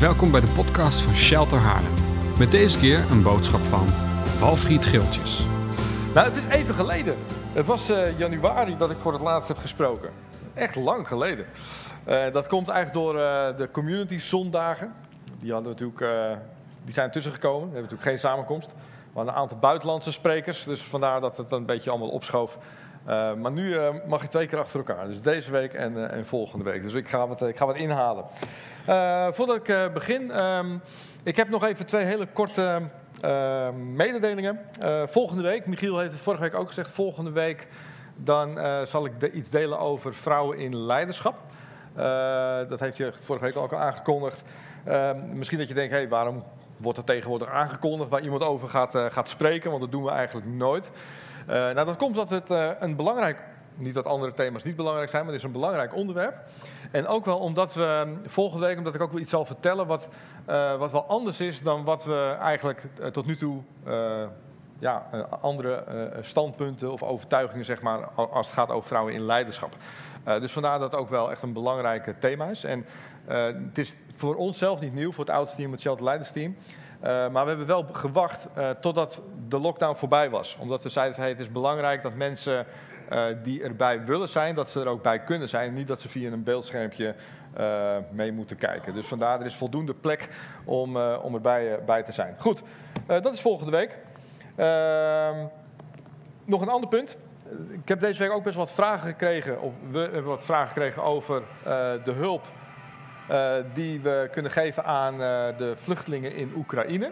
[0.00, 1.92] Welkom bij de podcast van Shelter Haarlem.
[2.38, 3.86] Met deze keer een boodschap van
[4.24, 5.46] Valfried Geeltjes.
[6.14, 7.16] Nou, het is even geleden.
[7.52, 10.10] Het was eh, januari dat ik voor het laatst heb gesproken.
[10.54, 11.46] Echt lang geleden.
[12.04, 14.92] Eh, dat komt eigenlijk door eh, de community zondagen.
[15.40, 16.38] Die, hadden natuurlijk,
[16.84, 17.68] die zijn tussen gekomen.
[17.68, 18.70] We hebben natuurlijk geen samenkomst.
[18.72, 20.64] We hadden een aantal buitenlandse sprekers.
[20.64, 22.58] Dus vandaar dat het een beetje allemaal opschoof.
[23.38, 25.08] Maar nu mag ik twee keer achter elkaar.
[25.08, 26.82] Dus deze week en, en volgende week.
[26.82, 28.24] Dus ik ga wat, ik ga wat inhalen.
[28.90, 30.76] Eh, voordat ik eh, begin, ehm,
[31.22, 32.82] ik heb nog even twee hele korte
[33.20, 34.60] eh, mededelingen.
[34.80, 37.68] Eh, volgende week, Michiel heeft het vorige week ook gezegd, volgende week
[38.16, 41.38] dan zal ik iets delen over vrouwen in leiderschap.
[42.68, 44.42] Dat heeft hij vorige week ook al aangekondigd.
[44.84, 46.44] Eh, misschien dat je denkt, hey, waarom
[46.76, 49.70] wordt er tegenwoordig aangekondigd waar iemand over gaat, gaat spreken?
[49.70, 50.90] Want dat doen we eigenlijk nooit.
[51.46, 52.50] Nou, dat komt omdat het
[52.80, 53.42] een belangrijk,
[53.74, 56.36] niet dat andere thema's niet belangrijk zijn, maar het is een belangrijk onderwerp.
[56.90, 60.08] En ook wel omdat we volgende week, omdat ik ook wel iets zal vertellen wat,
[60.44, 64.22] eh, wat wel anders is dan wat we eigenlijk eh, tot nu toe eh,
[64.78, 65.06] ja,
[65.40, 65.84] andere
[66.20, 69.76] standpunten of overtuigingen, zeg maar, als het gaat over vrouwen in leiderschap.
[70.24, 72.64] Dus vandaar dat het ook wel echt een belangrijk thema is.
[72.64, 72.86] En
[73.66, 76.56] het is voor ons zelf niet nieuw, voor het oudste team, het Shelter Leidersteam.
[77.00, 78.46] Maar we hebben wel gewacht
[78.80, 80.56] totdat de lockdown voorbij was.
[80.60, 82.66] Omdat we zeiden, hey, het is belangrijk dat mensen
[83.42, 85.74] die erbij willen zijn, dat ze er ook bij kunnen zijn.
[85.74, 87.14] Niet dat ze via een beeldschermpje
[87.54, 88.94] eh, mee moeten kijken.
[88.94, 90.28] Dus vandaar, er is voldoende plek
[90.64, 92.34] om, eh, om erbij eh, bij te zijn.
[92.38, 92.62] Goed,
[93.06, 93.98] eh, dat is volgende week.
[94.56, 95.46] Ehm,
[96.44, 97.16] nog een ander punt.
[97.46, 100.68] Eh, Ik heb deze week ook best wat vragen gekregen, of we hebben wat vragen
[100.68, 102.44] gekregen over eh, de hulp
[103.28, 107.10] eh, die we kunnen geven aan eh, de vluchtelingen in Oekraïne.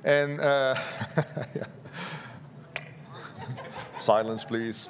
[0.00, 0.78] En eh.
[4.12, 4.88] silence please.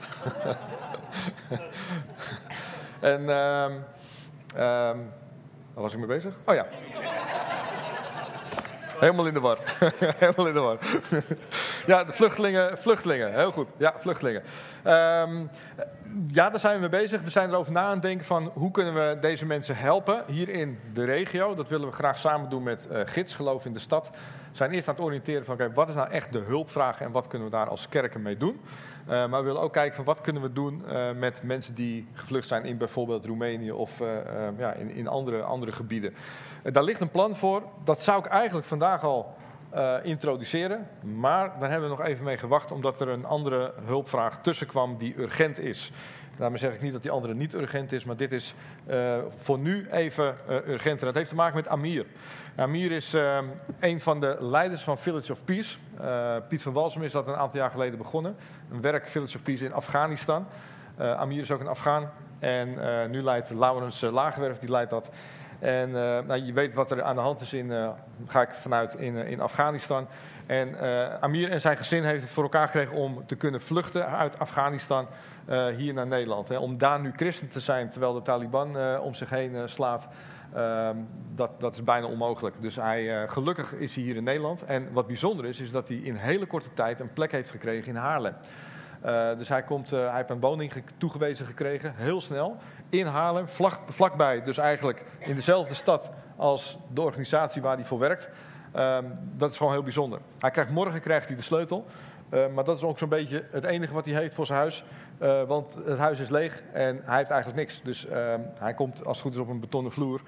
[3.12, 4.94] en waar
[5.74, 6.34] was ik mee bezig?
[6.44, 6.66] Oh ja.
[8.98, 9.58] Helemaal in de war.
[10.18, 10.78] Helemaal in de war.
[11.88, 13.34] Ja, de vluchtelingen, vluchtelingen.
[13.34, 13.68] Heel goed.
[13.76, 14.42] Ja, vluchtelingen.
[14.82, 15.46] Ehm,
[16.26, 17.22] ja, daar zijn we mee bezig.
[17.22, 20.48] We zijn erover na aan het denken van hoe kunnen we deze mensen helpen hier
[20.48, 21.54] in de regio.
[21.54, 24.10] Dat willen we graag samen doen met eh, Gids, Geloof in de Stad.
[24.50, 27.10] We zijn eerst aan het oriënteren van oké, wat is nou echt de hulpvraag en
[27.10, 28.60] wat kunnen we daar als kerken mee doen.
[29.06, 32.08] Eh, maar we willen ook kijken van wat kunnen we doen eh, met mensen die
[32.12, 33.98] gevlucht zijn in bijvoorbeeld Roemenië of
[34.58, 36.14] ja, in, in andere, andere gebieden.
[36.62, 37.62] Daar ligt een plan voor.
[37.84, 39.36] Dat zou ik eigenlijk vandaag al
[39.70, 40.88] eh, introduceren.
[41.02, 44.96] Maar daar hebben we nog even mee gewacht, omdat er een andere hulpvraag tussen kwam
[44.96, 45.92] die urgent is.
[46.36, 48.54] Daarmee zeg ik niet dat die andere niet urgent is, maar dit is
[48.86, 51.06] eh, voor nu even eh, urgenter.
[51.06, 52.06] Dat heeft te maken met Amir.
[52.56, 53.16] Amir is
[53.78, 55.78] een van de leiders van Village of Peace.
[56.48, 58.36] Piet van Walsum is dat een aantal jaar geleden begonnen.
[58.70, 60.46] Een werk Village of Peace in Afghanistan.
[60.98, 62.10] Amir is ook een Afghaan.
[62.38, 62.68] En
[63.10, 65.10] nu leidt Laurens Lagerwerf, die leidt dat.
[65.58, 67.90] En eh, nou, je weet wat er aan de hand is in, eh,
[68.26, 70.08] ga ik vanuit, in, eh, in Afghanistan.
[70.46, 70.80] En
[71.20, 75.06] Amir en zijn gezin heeft het voor elkaar gekregen om te kunnen vluchten uit Afghanistan
[75.76, 76.48] hier naar Nederland.
[76.48, 76.56] Hè.
[76.56, 80.08] Om daar nu christen te zijn terwijl de Taliban om zich heen slaat,
[80.54, 80.96] ehm,
[81.34, 82.56] dat, dat is bijna onmogelijk.
[82.60, 84.64] Dus hij, gelukkig is hij hier in Nederland.
[84.64, 87.88] En wat bijzonder is, is dat hij in hele korte tijd een plek heeft gekregen
[87.88, 88.34] in Haarlem.
[89.06, 92.56] Uh, dus hij, komt, uh, hij heeft een woning ge toegewezen gekregen, heel snel,
[92.88, 94.42] in Haarlem, vlak, vlakbij.
[94.42, 98.28] Dus eigenlijk in dezelfde stad als de organisatie waar hij voor werkt.
[98.76, 98.98] Uh,
[99.36, 100.20] dat is gewoon heel bijzonder.
[100.38, 101.84] Hij krijgt, morgen krijgt hij de sleutel.
[102.30, 104.84] Uh, maar dat is ook zo'n beetje het enige wat hij heeft voor zijn huis.
[105.46, 107.82] Want het huis is leeg en hij heeft eigenlijk niks.
[107.82, 110.20] Dus uh, hij komt als het goed is op een betonnen vloer.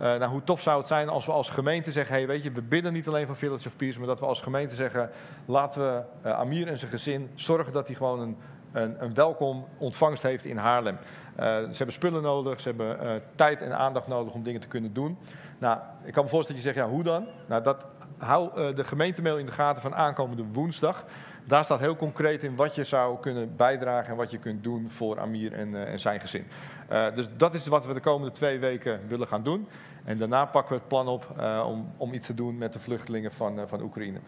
[0.00, 2.50] Uh, nou, hoe tof zou het zijn als we als gemeente zeggen: hey, weet je,
[2.50, 5.10] we bidden niet alleen van Village of Peace, maar dat we als gemeente zeggen:
[5.44, 8.36] laten we uh, Amir en zijn gezin zorgen dat hij gewoon een,
[8.72, 10.94] een, een welkom ontvangst heeft in Haarlem.
[10.94, 14.92] Uh, ze hebben spullen nodig, ze hebben tijd en aandacht nodig om dingen te kunnen
[14.92, 15.18] doen.
[15.58, 17.26] Nou, ik kan me voorstellen dat je zegt: ja, hoe dan?
[17.46, 17.86] Nou, dat,
[18.18, 21.04] hou de gemeentemail in de gaten van aankomende woensdag.
[21.44, 24.90] Daar staat heel concreet in wat je zou kunnen bijdragen en wat je kunt doen
[24.90, 26.46] voor Amir en, en zijn gezin.
[26.92, 29.68] Uh, dus dat is wat we de komende twee weken willen gaan doen.
[30.04, 32.80] En daarna pakken we het plan op uh, om, om iets te doen met de
[32.80, 34.18] vluchtelingen van, uh, van Oekraïne.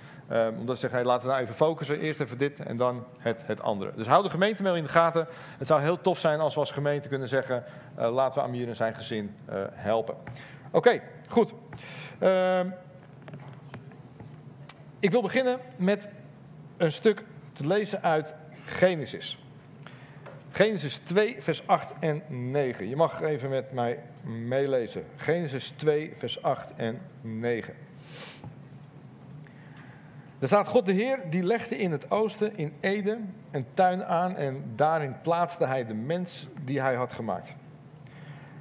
[0.58, 1.98] Omdat ze zeggen, hey, laten we nou even focussen.
[1.98, 3.92] Eerst even dit en dan het, het andere.
[3.96, 5.26] Dus hou de gemeentemail in de gaten.
[5.58, 7.64] Het zou heel tof zijn als we als gemeente kunnen zeggen...
[7.96, 9.34] Laten we Amir en zijn gezin
[9.72, 10.14] helpen.
[10.70, 11.54] Oké, goed.
[12.20, 12.60] Uh,
[14.98, 16.08] ik wil beginnen met
[16.76, 18.34] een stuk te lezen uit
[18.66, 19.41] Genesis.
[20.54, 22.88] Genesis 2, vers 8 en 9.
[22.88, 25.04] Je mag even met mij meelezen.
[25.16, 27.74] Genesis 2, vers 8 en 9.
[30.38, 34.36] Er staat God de Heer, die legde in het oosten, in Eden, een tuin aan
[34.36, 37.54] en daarin plaatste hij de mens die hij had gemaakt.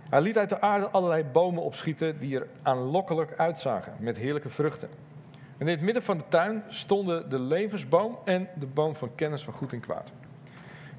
[0.10, 4.90] Hij liet uit de aarde allerlei bomen opschieten die er aanlokkelijk uitzagen, met heerlijke vruchten.
[5.58, 9.44] En in het midden van de tuin stonden de levensboom en de boom van kennis
[9.44, 10.12] van goed en kwaad.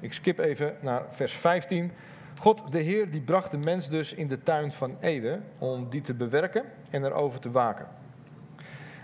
[0.03, 1.91] Ik skip even naar vers 15.
[2.39, 6.01] God, de Heer, die bracht de mens dus in de tuin van Eden om die
[6.01, 7.87] te bewerken en erover te waken.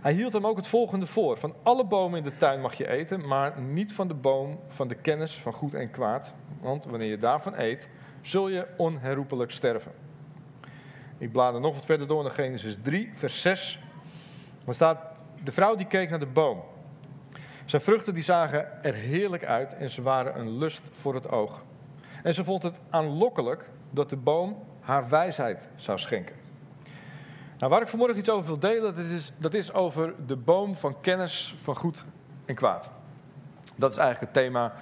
[0.01, 2.89] Hij hield hem ook het volgende voor: van alle bomen in de tuin mag je
[2.89, 7.09] eten, maar niet van de boom van de kennis van goed en kwaad, want wanneer
[7.09, 7.87] je daarvan eet,
[8.21, 9.91] zul je onherroepelijk sterven.
[11.17, 13.79] Ik blader nog wat verder door naar Genesis 3, vers 6.
[14.65, 14.99] Dan staat:
[15.43, 16.61] De vrouw die keek naar de boom.
[17.69, 21.63] Zijn vruchten die zagen er heerlijk uit en ze waren een lust voor het oog.
[22.23, 26.35] En ze vond het aanlokkelijk dat de boom haar wijsheid zou schenken.
[27.57, 30.75] Nou, waar ik vanmorgen iets over wil delen, dat is, dat is over de boom
[30.75, 32.05] van kennis van goed
[32.45, 32.89] en kwaad.
[33.75, 34.73] Dat is eigenlijk het thema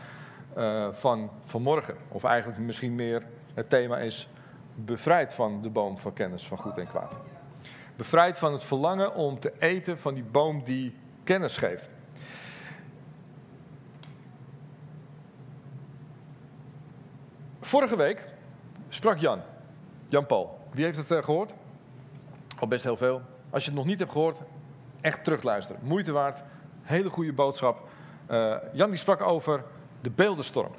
[0.58, 1.96] uh, van vanmorgen.
[2.08, 3.24] Of eigenlijk misschien meer
[3.54, 4.30] het thema is
[4.76, 7.16] bevrijd van de boom van kennis van goed en kwaad.
[7.96, 11.90] Bevrijd van het verlangen om te eten van die boom die kennis geeft.
[17.68, 18.24] Vorige week
[18.90, 19.42] sprak Jan,
[20.06, 20.60] Jan Paul.
[20.72, 21.54] Wie heeft het uh, gehoord?
[22.60, 23.22] Al best heel veel.
[23.50, 24.42] Als je het nog niet hebt gehoord,
[25.02, 25.82] echt terugluisteren.
[25.84, 26.44] Moeite waard.
[26.82, 27.90] Hele goede boodschap.
[28.30, 29.64] Uh, Jan die sprak over
[30.02, 30.72] de beeldenstorm.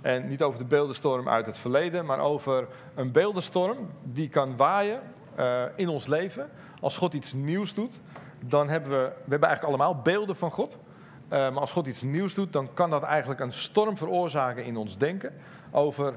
[0.00, 5.00] En niet over de beeldenstorm uit het verleden, maar over een beeldenstorm die kan waaien
[5.38, 6.50] uh, in ons leven.
[6.80, 8.00] Als God iets nieuws doet,
[8.46, 10.78] dan hebben we, we hebben eigenlijk allemaal beelden van God.
[11.24, 14.76] Uh, maar als God iets nieuws doet, dan kan dat eigenlijk een storm veroorzaken in
[14.76, 15.34] ons denken
[15.70, 16.14] over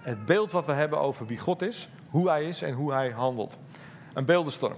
[0.00, 3.10] het beeld wat we hebben over wie God is, hoe Hij is en hoe Hij
[3.10, 3.58] handelt.
[4.14, 4.76] Een beeldenstorm.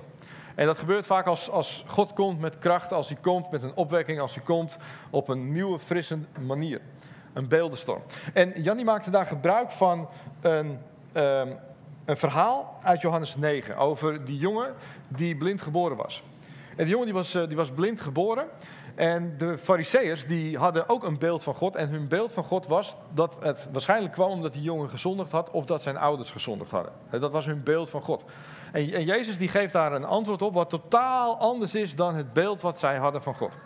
[0.54, 3.74] En dat gebeurt vaak als, als God komt met kracht, als hij komt met een
[3.74, 4.76] opwekking, als hij komt
[5.10, 6.80] op een nieuwe, frisse manier.
[7.32, 8.02] Een beeldenstorm.
[8.32, 10.08] En Jannie maakte daar gebruik van
[10.40, 10.78] een,
[11.12, 11.58] um,
[12.04, 14.74] een verhaal uit Johannes 9 over die jongen
[15.08, 16.22] die blind geboren was.
[16.68, 18.46] En die jongen die was, die was blind geboren.
[18.94, 21.74] En de fariseërs die hadden ook een beeld van God.
[21.74, 25.50] En hun beeld van God was dat het waarschijnlijk kwam omdat die jongen gezondigd had
[25.50, 26.92] of dat zijn ouders gezondigd hadden.
[27.10, 28.24] Dat was hun beeld van God.
[28.72, 32.62] En, Jezus die geeft daar een antwoord op wat totaal anders is dan het beeld
[32.62, 33.56] wat zij hadden van God.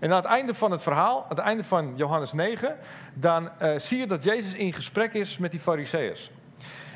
[0.00, 2.76] En aan het einde van het verhaal, aan het einde van Johannes 9,
[3.14, 6.30] dan uh, zie je dat Jezus in gesprek is met die fariseërs.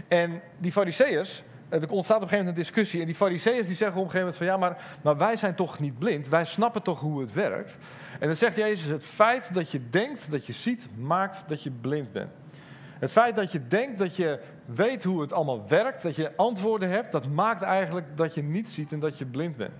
[0.08, 1.42] En die fariseërs,
[1.80, 3.00] er ontstaat op een gegeven moment een discussie.
[3.00, 5.54] En die fariseeërs die zeggen op een gegeven moment van ja, maar, maar wij zijn
[5.54, 6.28] toch niet blind.
[6.28, 7.76] Wij snappen toch hoe het werkt.
[8.20, 11.70] En dan zegt Jezus, het feit dat je denkt dat je ziet, maakt dat je
[11.70, 12.30] blind bent.
[12.98, 16.88] Het feit dat je denkt dat je weet hoe het allemaal werkt, dat je antwoorden
[16.88, 19.72] hebt, dat maakt eigenlijk dat je niet ziet en dat je blind bent.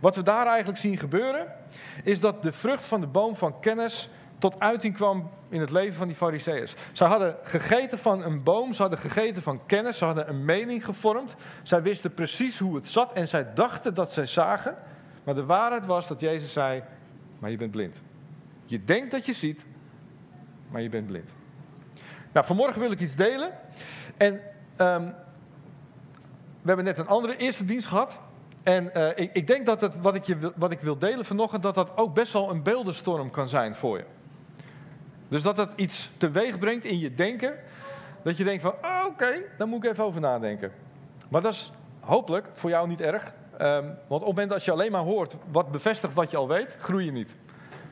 [0.00, 1.46] Wat we daar eigenlijk zien gebeuren,
[2.02, 4.10] is dat de vrucht van de boom van kennis
[4.40, 6.74] tot uiting kwam in het leven van die fariseeërs.
[6.92, 10.84] Ze hadden gegeten van een boom, ze hadden gegeten van kennis, ze hadden een mening
[10.84, 11.34] gevormd.
[11.62, 14.76] Zij wisten precies hoe het zat en zij dachten dat zij zagen.
[15.24, 16.82] Maar de waarheid was dat Jezus zei,
[17.38, 18.00] maar je bent blind.
[18.64, 19.64] Je denkt dat je ziet,
[20.68, 21.32] maar je bent blind.
[22.32, 23.50] Nou, vanmorgen wil ik iets delen.
[24.16, 24.32] En
[24.76, 25.14] um,
[26.60, 28.18] we hebben net een andere eerste dienst gehad.
[28.62, 31.62] En uh, ik, ik, denk dat het, wat, ik je, wat ik wil delen vanochtend,
[31.62, 34.04] dat dat ook best wel een beeldenstorm kan zijn voor je.
[35.30, 37.54] Dus dat dat iets teweeg brengt in je denken.
[38.22, 40.72] Dat je denkt van, oh, oké, okay, daar moet ik even over nadenken.
[41.28, 43.32] Maar dat is hopelijk voor jou niet erg.
[43.60, 46.48] Um, want op het moment dat je alleen maar hoort wat bevestigt wat je al
[46.48, 47.34] weet, groei je niet.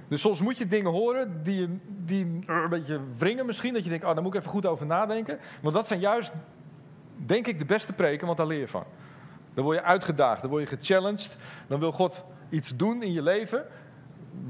[0.08, 3.74] Dus soms moet je dingen horen die, die een beetje wringen misschien.
[3.74, 5.38] Dat je denkt, oh, daar moet ik even goed over nadenken.
[5.60, 6.32] Want dat zijn juist,
[7.16, 8.84] denk ik, de beste preken, want daar leer je van.
[9.54, 11.36] Dan word je uitgedaagd, dan word je gechallenged.
[11.66, 13.66] Dan wil God iets doen in je leven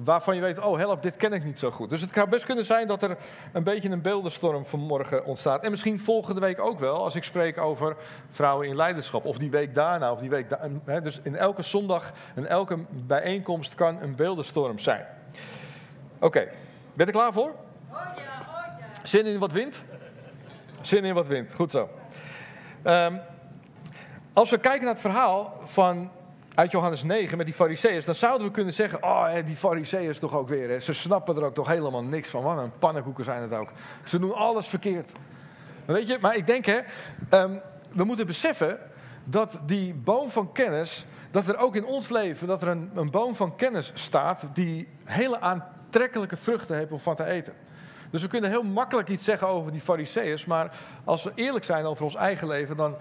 [0.05, 1.91] waarvan je weet, oh help, dit ken ik niet zo goed.
[1.91, 3.17] Dus het kan best kunnen zijn dat er
[3.53, 5.63] een beetje een beeldenstorm vanmorgen ontstaat.
[5.63, 7.97] En misschien volgende week ook wel, als ik spreek over
[8.29, 9.25] vrouwen in leiderschap.
[9.25, 11.01] Of die week daarna, of die week daarna.
[11.01, 15.07] Dus in elke zondag en elke bijeenkomst kan een beeldenstorm zijn.
[16.17, 16.49] Oké, okay.
[16.95, 17.55] ben je klaar voor?
[19.03, 19.85] Zin in wat wind?
[20.81, 21.89] Zin in wat wind, goed zo.
[22.85, 23.21] Um,
[24.33, 26.11] als we kijken naar het verhaal van
[26.59, 30.35] uit Johannes 9 met die fariseeërs, dan zouden we kunnen zeggen, oh die fariseeërs toch
[30.35, 30.81] ook weer, hè.
[30.81, 32.43] ze snappen er ook toch helemaal niks van.
[32.43, 33.73] Wat een pannenkoeken zijn het ook.
[34.05, 35.13] Ze doen alles verkeerd.
[35.85, 36.79] Weet je, maar ik denk hè,
[37.31, 37.61] um,
[37.93, 38.79] we moeten beseffen
[39.25, 43.11] dat die boom van kennis, dat er ook in ons leven, dat er een, een
[43.11, 47.53] boom van kennis staat die hele aantrekkelijke vruchten heeft om van te eten.
[48.11, 51.85] Dus we kunnen heel makkelijk iets zeggen over die fariseeërs, maar als we eerlijk zijn
[51.85, 52.97] over ons eigen leven, dan,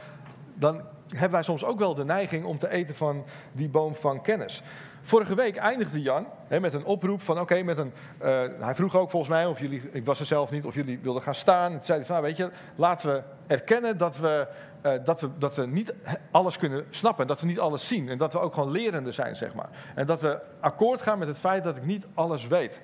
[0.54, 4.22] dan hebben wij soms ook wel de neiging om te eten van die boom van
[4.22, 4.62] kennis.
[5.02, 7.94] Vorige week eindigde Jan hè, met een oproep van oké, met een.
[8.18, 11.00] eh, hij vroeg ook volgens mij of jullie, ik was er zelf niet, of jullie
[11.00, 11.72] wilden gaan staan.
[11.72, 14.48] Toen zei van, nou, weet je, laten we erkennen dat we,
[14.82, 15.94] eh, dat, we, dat we niet
[16.32, 19.36] alles kunnen snappen, dat we niet alles zien en dat we ook gewoon lerende zijn,
[19.36, 19.70] zeg maar.
[19.96, 22.82] En dat we akkoord gaan met het feit dat ik niet alles weet.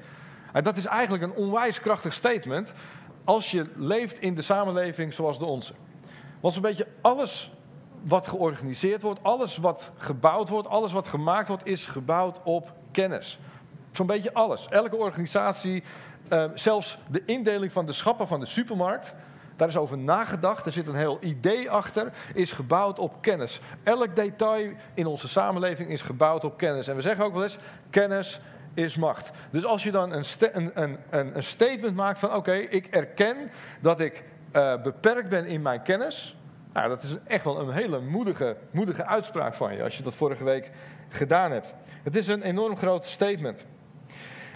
[0.52, 2.74] En dat is eigenlijk een onwijs krachtig statement
[3.24, 5.74] als je leeft in de samenleving zoals de onze.
[6.40, 7.52] Want zo'n beetje alles
[8.04, 13.40] wat georganiseerd wordt, alles wat gebouwd wordt, alles wat gemaakt wordt, is gebouwd op kennis.
[13.92, 14.68] Zo'n beetje alles.
[14.70, 15.84] Elke organisatie,
[16.30, 19.14] eh, zelfs de indeling van de schappen van de supermarkt,
[19.56, 20.66] daar is over nagedacht.
[20.66, 23.60] Er zit een heel idee achter, is gebouwd op kennis.
[23.84, 26.88] Elk detail in onze samenleving is gebouwd op kennis.
[26.88, 27.58] En we zeggen ook wel eens,
[27.90, 28.40] kennis
[28.74, 29.32] is macht.
[29.52, 30.72] Dus als je dan een, een,
[31.10, 35.82] een, een statement maakt van, oké, ik erken dat ik eh, beperkt ben in mijn
[35.82, 36.36] kennis.
[36.74, 40.16] Nou, dat is echt wel een hele moedige, moedige uitspraak van je, als je dat
[40.16, 40.72] vorige week
[41.10, 41.76] gedaan hebt.
[42.04, 43.66] Het is een enorm groot statement.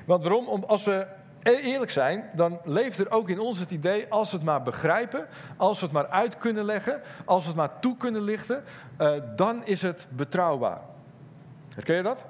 [0.05, 0.47] Want waarom?
[0.47, 1.07] Om, als we
[1.41, 4.61] e- eerlijk zijn, dan leeft er ook in ons het idee, als we het maar
[4.61, 8.63] begrijpen, als we het maar uit kunnen leggen, als we het maar toe kunnen lichten,
[8.97, 10.81] eh, dan is het betrouwbaar.
[11.73, 12.25] Herken je dat?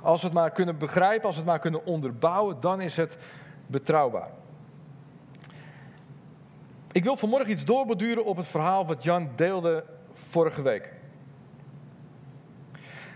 [0.00, 3.16] Als we het maar kunnen begrijpen, als we het maar kunnen onderbouwen, dan is het
[3.66, 4.30] betrouwbaar.
[6.92, 10.92] Ik wil vanmorgen iets doorborduren op het verhaal wat Jan deelde vorige week.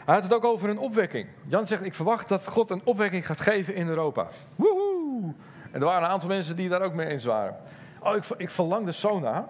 [0.05, 1.27] Hij had het ook over een opwekking.
[1.49, 4.29] Jan zegt, ik verwacht dat God een opwekking gaat geven in Europa.
[4.57, 5.35] Woehoe!
[5.71, 7.57] En er waren een aantal mensen die daar ook mee eens waren.
[8.01, 9.45] Oh, ik, ik verlang er zo naar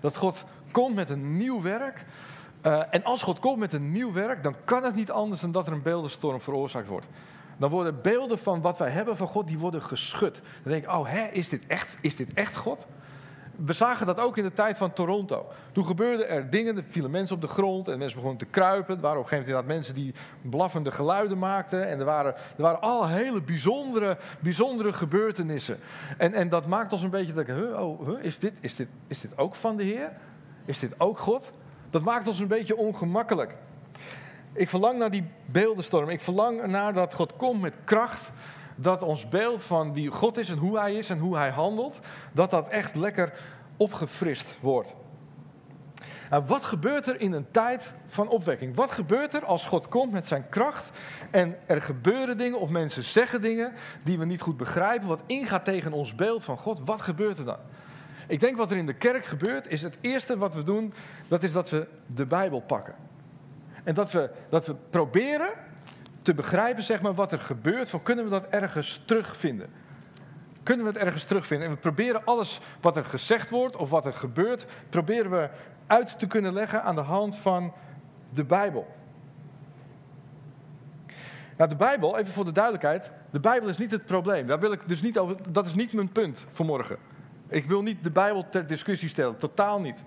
[0.00, 2.04] dat God komt met een nieuw werk.
[2.60, 5.52] Eh, en als God komt met een nieuw werk, dan kan het niet anders dan
[5.52, 7.06] dat er een beeldenstorm veroorzaakt wordt.
[7.56, 10.34] Dan worden beelden van wat wij hebben van God, die worden geschud.
[10.62, 12.86] Dan denk ik, oh hè, is dit echt, is dit echt God?
[13.64, 15.46] We zagen dat ook in de tijd van Toronto.
[15.72, 18.94] Toen gebeurden er dingen, er vielen mensen op de grond en mensen begonnen te kruipen.
[18.94, 21.88] Er waren op een gegeven moment mensen die blaffende geluiden maakten.
[21.88, 25.78] En er waren, er waren al hele bijzondere, bijzondere gebeurtenissen.
[26.16, 28.88] En, en dat maakt ons een beetje dat huh, oh, huh, is, dit, is, dit,
[29.06, 30.12] is dit ook van de Heer?
[30.64, 31.50] Is dit ook God?
[31.90, 33.54] Dat maakt ons een beetje ongemakkelijk.
[34.52, 36.08] Ik verlang naar die beeldenstorm.
[36.08, 38.30] Ik verlang naar dat God komt met kracht.
[38.80, 42.00] Dat ons beeld van wie God is en hoe Hij is en hoe Hij handelt,
[42.32, 43.32] dat dat echt lekker
[43.76, 44.94] opgefrist wordt.
[46.30, 48.76] Nou, wat gebeurt er in een tijd van opwekking?
[48.76, 50.90] Wat gebeurt er als God komt met zijn kracht
[51.30, 53.72] en er gebeuren dingen of mensen zeggen dingen
[54.04, 56.80] die we niet goed begrijpen, wat ingaat tegen ons beeld van God?
[56.84, 57.58] Wat gebeurt er dan?
[58.26, 60.92] Ik denk wat er in de kerk gebeurt, is het eerste wat we doen,
[61.28, 62.94] dat is dat we de Bijbel pakken.
[63.84, 65.50] En dat we, dat we proberen
[66.22, 69.70] te begrijpen zeg maar, wat er gebeurt, van kunnen we dat ergens terugvinden?
[70.62, 71.68] Kunnen we het ergens terugvinden?
[71.68, 75.50] En we proberen alles wat er gezegd wordt of wat er gebeurt, proberen we
[75.86, 77.72] uit te kunnen leggen aan de hand van
[78.30, 78.86] de Bijbel.
[81.56, 84.46] Nou, de Bijbel, even voor de duidelijkheid, de Bijbel is niet het probleem.
[84.46, 86.96] Daar wil ik dus niet over, dat is niet mijn punt vanmorgen.
[87.48, 90.02] Ik wil niet de Bijbel ter discussie stellen, totaal niet.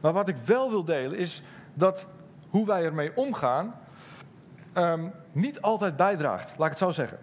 [0.00, 1.42] Maar wat ik wel wil delen is
[1.74, 2.06] dat
[2.48, 3.74] hoe wij ermee omgaan
[4.72, 7.18] ehm, niet altijd bijdraagt, laat ik het zo zeggen.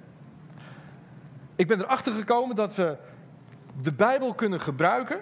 [1.55, 2.97] Ik ben erachter gekomen dat we
[3.81, 5.19] de Bijbel kunnen gebruiken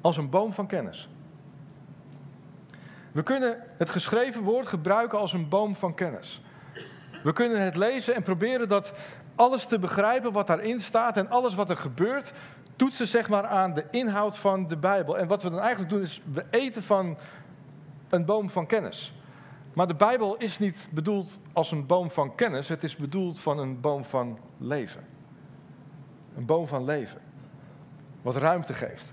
[0.00, 1.08] als een boom van kennis.
[3.12, 6.42] We kunnen het geschreven woord gebruiken als een boom van kennis.
[7.22, 8.92] We kunnen het lezen en proberen dat
[9.34, 12.32] alles te begrijpen wat daarin staat en alles wat er gebeurt,
[12.76, 15.18] toetsen zeg maar aan de inhoud van de Bijbel.
[15.18, 17.18] En wat we dan eigenlijk doen is, we eten van
[18.08, 19.14] een boom van kennis.
[19.72, 23.58] Maar de Bijbel is niet bedoeld als een boom van kennis, het is bedoeld van
[23.58, 25.04] een boom van leven.
[26.36, 27.20] Een boom van leven,
[28.22, 29.12] wat ruimte geeft.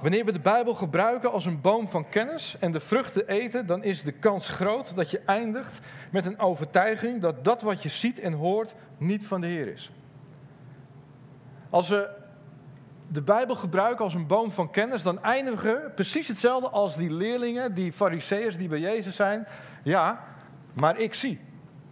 [0.00, 3.82] Wanneer we de Bijbel gebruiken als een boom van kennis en de vruchten eten, dan
[3.82, 5.78] is de kans groot dat je eindigt
[6.10, 9.90] met een overtuiging dat dat wat je ziet en hoort niet van de Heer is.
[11.70, 12.10] Als we
[13.08, 17.12] de Bijbel gebruiken als een boom van kennis, dan eindigen we precies hetzelfde als die
[17.12, 19.46] leerlingen, die fariseeërs die bij Jezus zijn.
[19.82, 20.24] Ja,
[20.72, 21.40] maar ik zie.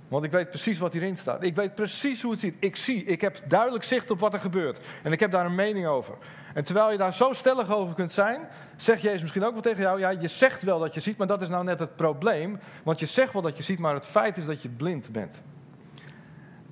[0.08, 1.42] Want ik weet precies wat hierin staat.
[1.42, 2.56] Ik weet precies hoe het ziet.
[2.58, 4.80] Ik zie, ik heb duidelijk zicht op wat er gebeurt.
[5.02, 6.14] En ik heb daar een mening over.
[6.54, 8.40] En terwijl je daar zo stellig over kunt zijn,
[8.76, 11.26] zegt Jezus misschien ook wel tegen jou: ja, je zegt wel dat je ziet, maar
[11.26, 12.58] dat is nou net het probleem.
[12.82, 15.40] Want je zegt wel dat je ziet, maar het feit is dat je blind bent.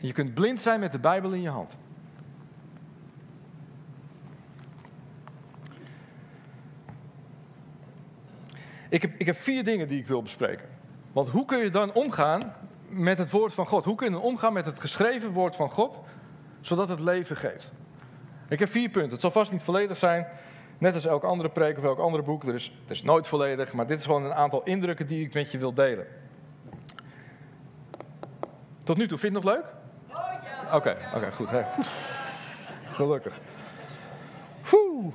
[0.00, 1.76] En je kunt blind zijn met de Bijbel in je hand.
[8.90, 10.68] Ik heb, ik heb vier dingen die ik wil bespreken.
[11.12, 12.54] Want hoe kun je dan omgaan
[12.88, 13.84] met het woord van God?
[13.84, 16.00] Hoe kun je dan omgaan met het geschreven woord van God,
[16.60, 17.72] zodat het leven geeft?
[18.48, 19.12] Ik heb vier punten.
[19.12, 20.26] Het zal vast niet volledig zijn,
[20.80, 22.44] Net als elk andere preek of elk andere boek.
[22.44, 25.34] Er is, het is nooit volledig, maar dit is gewoon een aantal indrukken die ik
[25.34, 26.06] met je wil delen.
[28.84, 29.64] Tot nu toe, vind je het nog leuk?
[30.74, 31.50] Oké, oké, goed.
[31.50, 31.62] Hè.
[32.96, 33.38] Gelukkig.
[34.70, 35.12] Woe.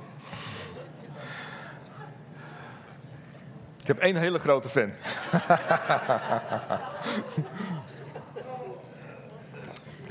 [3.86, 4.90] Ik heb één hele grote fan.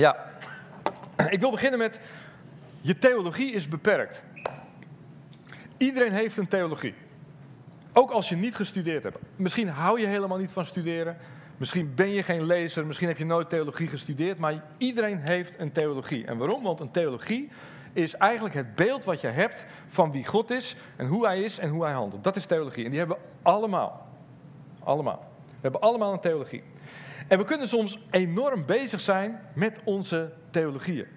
[0.05, 0.31] ja,
[1.29, 1.99] ik wil beginnen met
[2.81, 4.21] je theologie is beperkt.
[5.77, 6.93] Iedereen heeft een theologie.
[7.93, 9.17] Ook als je niet gestudeerd hebt.
[9.35, 11.17] Misschien hou je helemaal niet van studeren.
[11.57, 12.85] Misschien ben je geen lezer.
[12.85, 14.39] Misschien heb je nooit theologie gestudeerd.
[14.39, 16.25] Maar iedereen heeft een theologie.
[16.25, 16.63] En waarom?
[16.63, 17.49] Want een theologie
[17.95, 20.75] is eigenlijk het beeld wat je hebt van wie God is.
[20.95, 22.23] En hoe hij is en hoe hij handelt.
[22.23, 22.83] Dat is theologie.
[22.83, 24.07] En die hebben we allemaal.
[24.83, 25.27] Allemaal.
[25.47, 26.63] We hebben allemaal een theologie.
[27.27, 31.07] En we kunnen soms enorm bezig zijn met onze theologieën.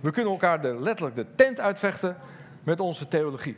[0.00, 2.16] We kunnen elkaar de, letterlijk de tent uitvechten
[2.62, 3.56] met onze theologie.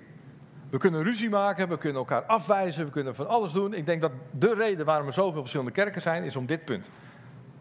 [0.70, 3.74] We kunnen ruzie maken, we kunnen elkaar afwijzen, we kunnen van alles doen.
[3.74, 6.90] Ik denk dat de reden waarom er zoveel verschillende kerken zijn, is om dit punt.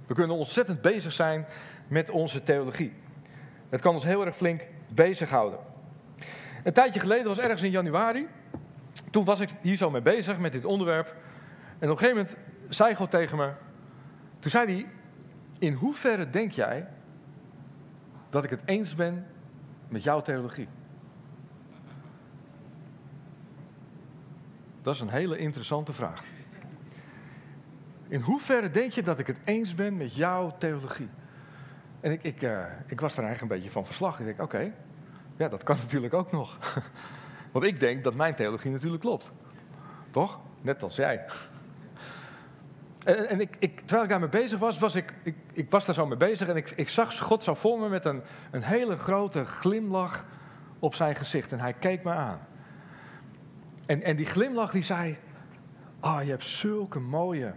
[0.08, 1.46] We kunnen ontzettend bezig zijn
[1.88, 2.94] met onze theologie.
[3.70, 5.60] Het kan ons heel erg flink bezighouden.
[6.64, 8.28] Een tijdje geleden, was ergens in januari,
[9.12, 11.16] toen was ik hier zo mee bezig met dit onderwerp.
[11.80, 12.36] En op een gegeven moment
[12.70, 13.52] zei God tegen me,
[14.40, 14.90] toen zei hij,
[15.60, 16.88] in hoeverre denk jij
[18.30, 19.26] dat ik het eens ben
[19.88, 20.68] met jouw theologie?
[24.82, 26.24] Dat is een hele interessante vraag.
[28.08, 31.08] In hoeverre denk je dat ik het eens ben met jouw theologie?
[32.00, 34.20] En ik, ik, uh, ik was er eigenlijk een beetje van verslag.
[34.20, 34.72] Ik denk, oké,
[35.38, 36.58] ja, dat kan natuurlijk ook nog.
[37.52, 39.32] Want ik denk dat mijn theologie natuurlijk klopt.
[40.12, 40.40] Toch?
[40.62, 41.26] Net als jij.
[43.04, 45.96] En, en ik, ik, terwijl ik daarmee bezig was, was ik, ik, ik was daar
[45.96, 48.98] zo mee bezig en ik, ik zag God zo voor me met een, een hele
[48.98, 50.26] grote glimlach
[50.80, 51.52] op zijn gezicht.
[51.52, 52.40] En hij keek me aan.
[53.86, 55.18] En, en die glimlach die zei,
[56.00, 57.54] ah, oh, je hebt zulke mooie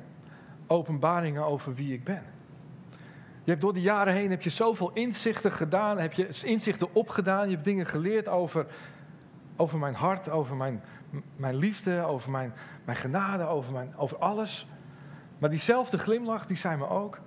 [0.66, 2.24] openbaringen over wie ik ben.
[3.44, 7.48] Je hebt door de jaren heen heb je zoveel inzichten gedaan, heb je inzichten opgedaan,
[7.48, 8.66] je hebt dingen geleerd over,
[9.56, 10.82] over mijn hart, over mijn,
[11.36, 14.66] mijn liefde, over mijn, mijn genade, over, mijn, over alles.
[15.38, 17.18] Maar diezelfde glimlach, die zei me ook,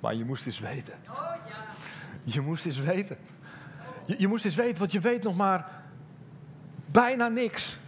[0.00, 0.94] maar je moest eens weten.
[2.22, 3.16] Je moest eens weten.
[4.06, 5.82] Je, je moest eens weten, want je weet nog maar
[6.86, 7.78] bijna niks.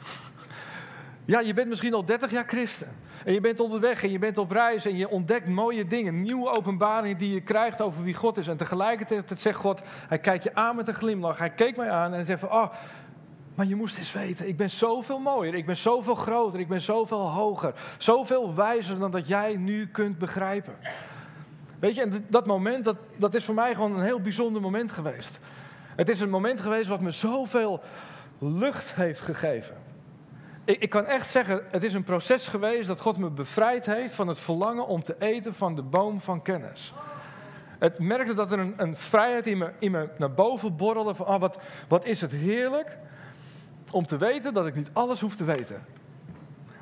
[1.25, 2.89] Ja, je bent misschien al 30 jaar christen.
[3.25, 6.51] En je bent onderweg en je bent op reis en je ontdekt mooie dingen, nieuwe
[6.51, 8.49] openbaringen die je krijgt over wie God is.
[8.49, 11.39] En tegelijkertijd zegt God, hij kijkt je aan met een glimlach.
[11.39, 12.73] Hij keek mij aan en zegt van, oh,
[13.55, 16.81] maar je moest eens weten, ik ben zoveel mooier, ik ben zoveel groter, ik ben
[16.81, 20.75] zoveel hoger, zoveel wijzer dan dat jij nu kunt begrijpen.
[21.79, 24.93] Weet je, en dat moment, dat, dat is voor mij gewoon een heel bijzonder moment
[24.93, 25.39] geweest.
[25.97, 27.81] Het is een moment geweest wat me zoveel
[28.39, 29.77] lucht heeft gegeven.
[30.67, 34.15] Ik, ik, kan echt zeggen, het is een proces geweest dat God me bevrijd heeft
[34.15, 36.95] van het verlangen om te eten van de boom van kennis.
[37.79, 41.27] Het merkte dat er een, een vrijheid in me, in me naar boven borrelde van,
[41.27, 42.99] oh, wat, wat is het heerlijk
[43.91, 45.85] om te weten dat ik niet alles hoef te weten.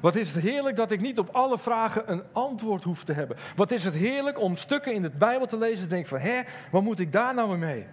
[0.01, 3.37] Wat is het heerlijk dat ik niet op alle vragen een antwoord hoef te hebben.
[3.57, 6.41] Wat is het heerlijk om stukken in de Bijbel te lezen en denk van, hè,
[6.71, 7.87] wat moet ik daar nou mee?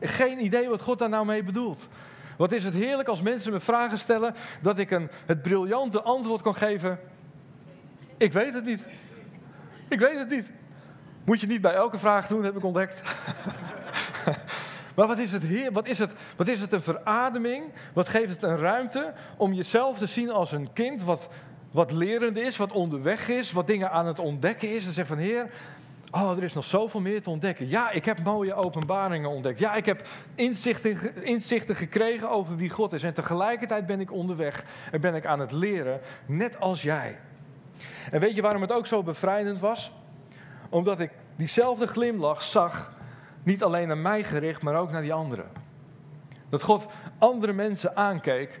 [0.00, 1.88] Geen idee wat God daar nou mee bedoelt.
[2.36, 6.42] Wat is het heerlijk als mensen me vragen stellen dat ik een, het briljante antwoord
[6.42, 6.98] kan geven.
[8.16, 8.86] Ik weet het niet.
[9.88, 10.50] Ik weet het niet.
[11.24, 13.02] Moet je niet bij elke vraag doen, heb ik ontdekt.
[14.96, 17.64] maar wat is, het heer, wat, is het, wat is het een verademing?
[17.92, 21.28] Wat geeft het een ruimte om jezelf te zien als een kind wat,
[21.70, 24.86] wat lerend is, wat onderweg is, wat dingen aan het ontdekken is.
[24.86, 25.50] En zegt van Heer,
[26.10, 27.68] Oh, er is nog zoveel meer te ontdekken.
[27.68, 29.58] Ja, ik heb mooie openbaringen ontdekt.
[29.58, 33.02] Ja, ik heb inzichten, gekregen over wie God is.
[33.02, 37.18] En tegelijkertijd ben ik onderweg en ben ik aan het leren, net als jij.
[38.10, 39.92] En weet je waarom het ook zo bevrijdend was?
[40.68, 42.92] Omdat ik diezelfde glimlach zag,
[43.42, 45.46] niet alleen naar mij gericht, maar ook naar die anderen.
[46.48, 46.86] Dat God
[47.18, 48.60] andere mensen aankeek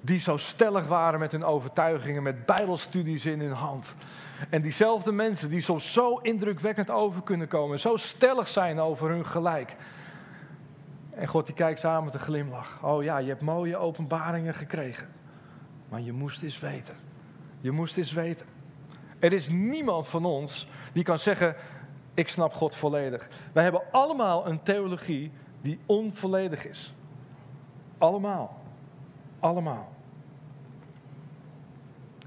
[0.00, 3.94] die zo stellig waren met hun overtuigingen, met bijbelstudies in hun hand.
[4.50, 9.26] En diezelfde mensen die soms zo indrukwekkend over kunnen komen, zo stellig zijn over hun
[9.26, 9.76] gelijk.
[11.10, 12.78] En God die kijkt samen met een glimlach.
[12.82, 15.08] Oh ja, je hebt mooie openbaringen gekregen.
[15.88, 16.94] Maar je moest eens weten.
[17.58, 18.46] Je moest eens weten.
[19.18, 21.56] Er is niemand van ons die kan zeggen,
[22.14, 23.28] ik snap God volledig.
[23.52, 26.94] Wij hebben allemaal een theologie die onvolledig is.
[27.98, 28.59] Allemaal.
[29.40, 29.92] Allemaal.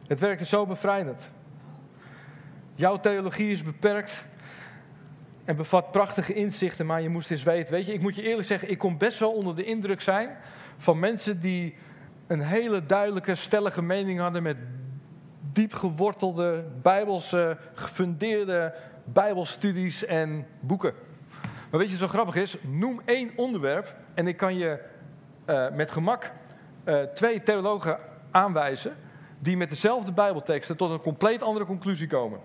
[0.08, 1.32] Het werkte zo bevrijdend.
[2.76, 4.26] Jouw theologie is beperkt.
[5.45, 7.73] en bevat prachtige inzichten, maar je moest eens weten.
[7.73, 10.38] Weet je, ik moet je eerlijk zeggen, ik kon best wel onder de indruk zijn
[10.78, 11.76] van mensen die
[12.28, 14.58] een hele duidelijke, stellige mening hadden met
[15.52, 18.73] diep gewortelde, bijbelse, gefundeerde
[19.04, 20.93] bijbelstudies en boeken.
[21.69, 24.80] Maar weet je, zo grappig is, noem één onderwerp en ik kan je
[25.49, 26.32] uh, met gemak
[26.85, 27.97] uh, twee theologen
[28.31, 28.95] aanwijzen
[29.39, 32.39] die met dezelfde bijbelteksten tot een compleet andere conclusie komen.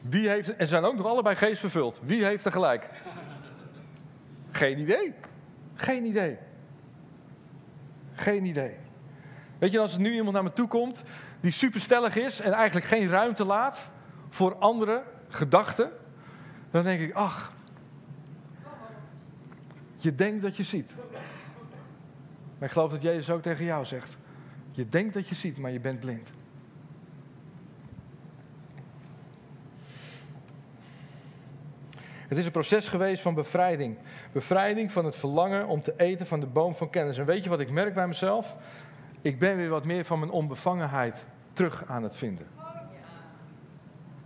[0.00, 2.00] Wie heeft, en zijn ook nog allebei geest vervuld.
[2.02, 2.90] Wie heeft er gelijk?
[4.50, 5.14] Geen idee.
[5.74, 6.38] Geen idee.
[8.14, 8.76] Geen idee.
[9.58, 11.02] Weet je, als er nu iemand naar me toe komt
[11.40, 13.90] die superstellig is en eigenlijk geen ruimte laat
[14.28, 15.90] voor andere gedachten,
[16.70, 17.52] dan denk ik, ach,
[19.96, 20.94] je denkt dat je ziet.
[22.58, 24.16] Maar ik geloof dat Jezus ook tegen jou zegt,
[24.72, 26.30] je denkt dat je ziet, maar je bent blind.
[32.28, 33.96] Het is een proces geweest van bevrijding.
[34.32, 37.18] Bevrijding van het verlangen om te eten van de boom van kennis.
[37.18, 38.56] En weet je wat ik merk bij mezelf?
[39.20, 42.46] Ik ben weer wat meer van mijn onbevangenheid terug aan het vinden.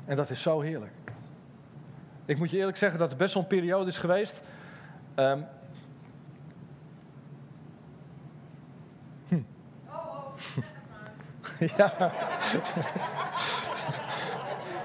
[0.04, 0.92] En dat is zo heerlijk.
[2.24, 4.42] Ik moet je eerlijk zeggen dat het best wel een periode is geweest.
[5.16, 5.44] Um,
[11.76, 12.12] ja.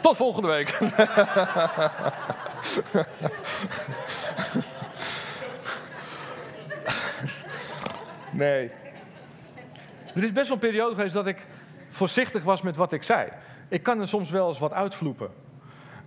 [0.02, 0.80] Tot volgende week.
[8.32, 8.72] nee.
[10.14, 11.46] Er is best wel een periode geweest dat ik
[11.90, 13.30] voorzichtig was met wat ik zei.
[13.68, 15.30] Ik kan er soms wel eens wat uitvloepen.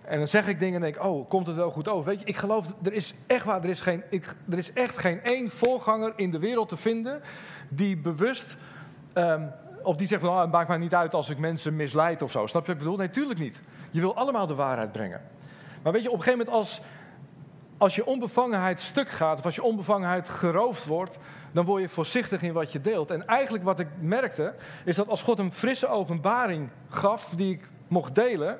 [0.04, 2.10] En dan zeg ik dingen en denk, oh, komt het wel goed over?
[2.10, 4.98] Weet je, ik geloof, er is echt waar, er is, geen, ik, er is echt
[4.98, 7.20] geen één voorganger in de wereld te vinden
[7.68, 8.56] die bewust,
[9.14, 12.23] um, of die zegt van, oh, het maakt mij niet uit als ik mensen misleid
[12.23, 12.46] of zo.
[12.46, 12.99] Snap je wat ik bedoel?
[12.99, 13.61] Nee, tuurlijk niet.
[13.90, 15.20] Je wil allemaal de waarheid brengen.
[15.83, 16.81] Maar weet je, op een gegeven moment als,
[17.79, 21.18] als je onbevangenheid stuk gaat, of als je onbevangenheid geroofd wordt,
[21.53, 23.11] dan word je voorzichtig in wat je deelt.
[23.11, 27.68] En eigenlijk wat ik merkte, is dat als God een frisse openbaring gaf, die ik
[27.88, 28.59] mocht delen,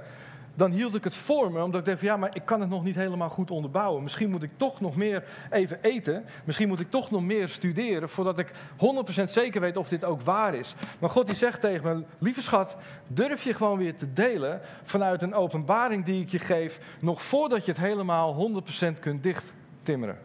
[0.55, 2.69] dan hield ik het voor me, omdat ik dacht van ja, maar ik kan het
[2.69, 4.03] nog niet helemaal goed onderbouwen.
[4.03, 6.25] Misschien moet ik toch nog meer even eten.
[6.45, 8.51] Misschien moet ik toch nog meer studeren voordat ik
[9.21, 10.75] 100% zeker weet of dit ook waar is.
[10.99, 15.23] Maar God die zegt tegen me, lieve schat, durf je gewoon weer te delen vanuit
[15.23, 18.63] een openbaring die ik je geef, nog voordat je het helemaal
[18.97, 20.19] 100% kunt dichttimmeren.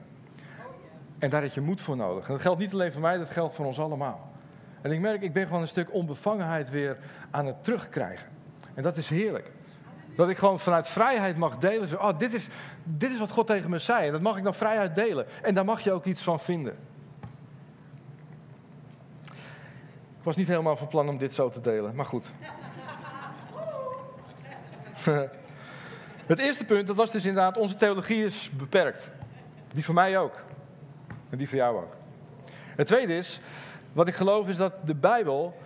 [1.19, 2.25] En daar heb je moed voor nodig.
[2.25, 4.29] En dat geldt niet alleen voor mij, dat geldt voor ons allemaal.
[4.81, 6.97] En ik merk, ik ben gewoon een stuk onbevangenheid weer
[7.31, 8.29] aan het terugkrijgen.
[8.73, 9.51] En dat is heerlijk.
[10.15, 11.87] Dat ik gewoon vanuit vrijheid mag delen.
[11.87, 12.47] Zo, oh, dit is,
[12.83, 14.05] dit is wat God tegen me zei.
[14.05, 15.25] En dat mag ik dan vrijheid delen.
[15.41, 16.77] En daar mag je ook iets van vinden.
[20.17, 22.31] Ik was niet helemaal van plan om dit zo te delen, maar goed.
[26.25, 29.11] Het eerste punt, dat was dus inderdaad, onze theologie is beperkt.
[29.71, 30.43] Die voor mij ook.
[31.29, 31.95] En die voor jou ook.
[32.75, 33.39] Het tweede is,
[33.93, 35.57] wat ik geloof is dat de Bijbel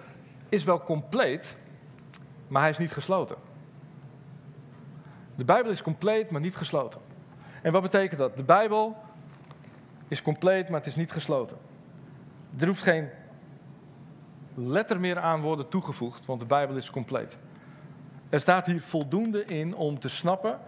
[0.50, 1.56] is wel compleet,
[2.48, 3.36] maar hij is niet gesloten.
[5.40, 7.02] De Bijbel is compleet, maar niet gesloten.
[7.62, 8.38] En wat betekent dat?
[8.38, 8.98] De Bijbel
[10.08, 11.58] is compleet, maar het is niet gesloten.
[12.58, 13.10] Er hoeft geen
[14.54, 17.38] letter meer aan worden toegevoegd, want de Bijbel is compleet.
[18.30, 20.60] Er staat hier voldoende in om te snappen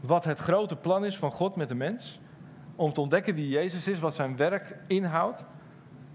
[0.00, 2.20] wat het grote plan is van God met de mens.
[2.76, 5.44] Om te ontdekken wie Jezus is, wat zijn werk inhoudt.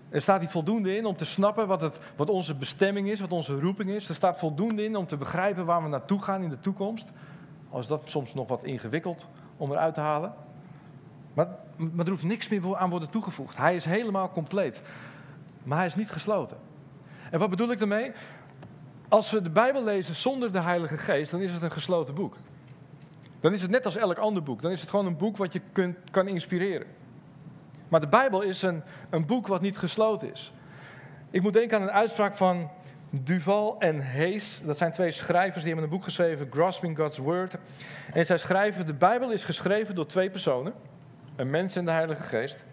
[0.09, 3.31] Er staat hier voldoende in om te snappen wat, het, wat onze bestemming is, wat
[3.31, 4.09] onze roeping is.
[4.09, 7.11] Er staat voldoende in om te begrijpen waar we naartoe gaan in de toekomst.
[7.75, 10.33] Al is dat soms nog wat ingewikkeld om eruit te halen.
[11.33, 13.57] Maar, maar er hoeft niks meer aan worden toegevoegd.
[13.57, 14.81] Hij is helemaal compleet.
[15.63, 16.57] Maar hij is niet gesloten.
[17.31, 18.11] En wat bedoel ik daarmee?
[19.07, 22.35] Als we de Bijbel lezen zonder de Heilige Geest, dan is het een gesloten boek.
[23.39, 24.61] Dan is het net als elk ander boek.
[24.61, 26.87] Dan is het gewoon een boek wat je kunt, kan inspireren.
[27.87, 30.53] Maar de Bijbel is een, een boek wat niet gesloten is.
[31.29, 32.69] Ik moet denken aan een uitspraak van
[33.23, 37.57] Duval en Hayes, dat zijn twee schrijvers die hebben een boek geschreven, Grasping God's Word.
[38.13, 40.73] En zij schrijven, de Bijbel is geschreven door twee personen,
[41.35, 42.65] een mens en de Heilige Geest.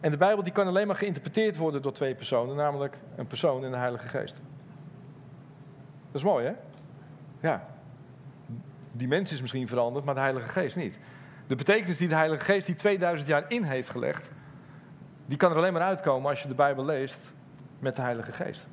[0.00, 3.64] En de Bijbel die kan alleen maar geïnterpreteerd worden door twee personen, namelijk een persoon
[3.64, 4.34] en de Heilige Geest.
[6.06, 6.52] Dat is mooi, hè?
[7.40, 7.66] Ja.
[8.92, 10.98] Die mens is misschien veranderd, maar de Heilige Geest niet.
[11.46, 14.30] De betekenis die de Heilige Geest die 2000 jaar in heeft gelegd,
[15.26, 17.32] die kan er alleen maar uitkomen als je de Bijbel leest
[17.78, 18.68] met de Heilige Geest.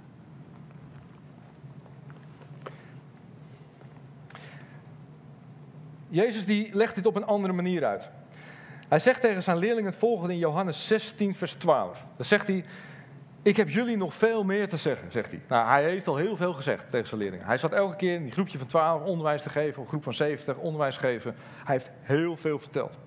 [6.15, 8.09] Jezus die legt dit op een andere manier uit.
[8.87, 12.05] Hij zegt tegen zijn leerlingen het volgende in Johannes 16, vers 12.
[12.17, 12.65] Dan zegt hij,
[13.41, 15.41] ik heb jullie nog veel meer te zeggen, zegt hij.
[15.47, 17.45] Nou, hij heeft al heel veel gezegd tegen zijn leerlingen.
[17.45, 20.03] Hij zat elke keer in die groepje van 12 onderwijs te geven, of een groep
[20.03, 21.35] van 70 onderwijs geven.
[21.63, 22.99] Hij heeft heel veel verteld.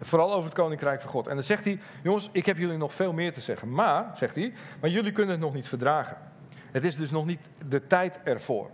[0.00, 1.26] Vooral over het koninkrijk van God.
[1.26, 3.72] En dan zegt hij: Jongens, ik heb jullie nog veel meer te zeggen.
[3.72, 6.16] Maar, zegt hij, maar jullie kunnen het nog niet verdragen.
[6.72, 8.70] Het is dus nog niet de tijd ervoor.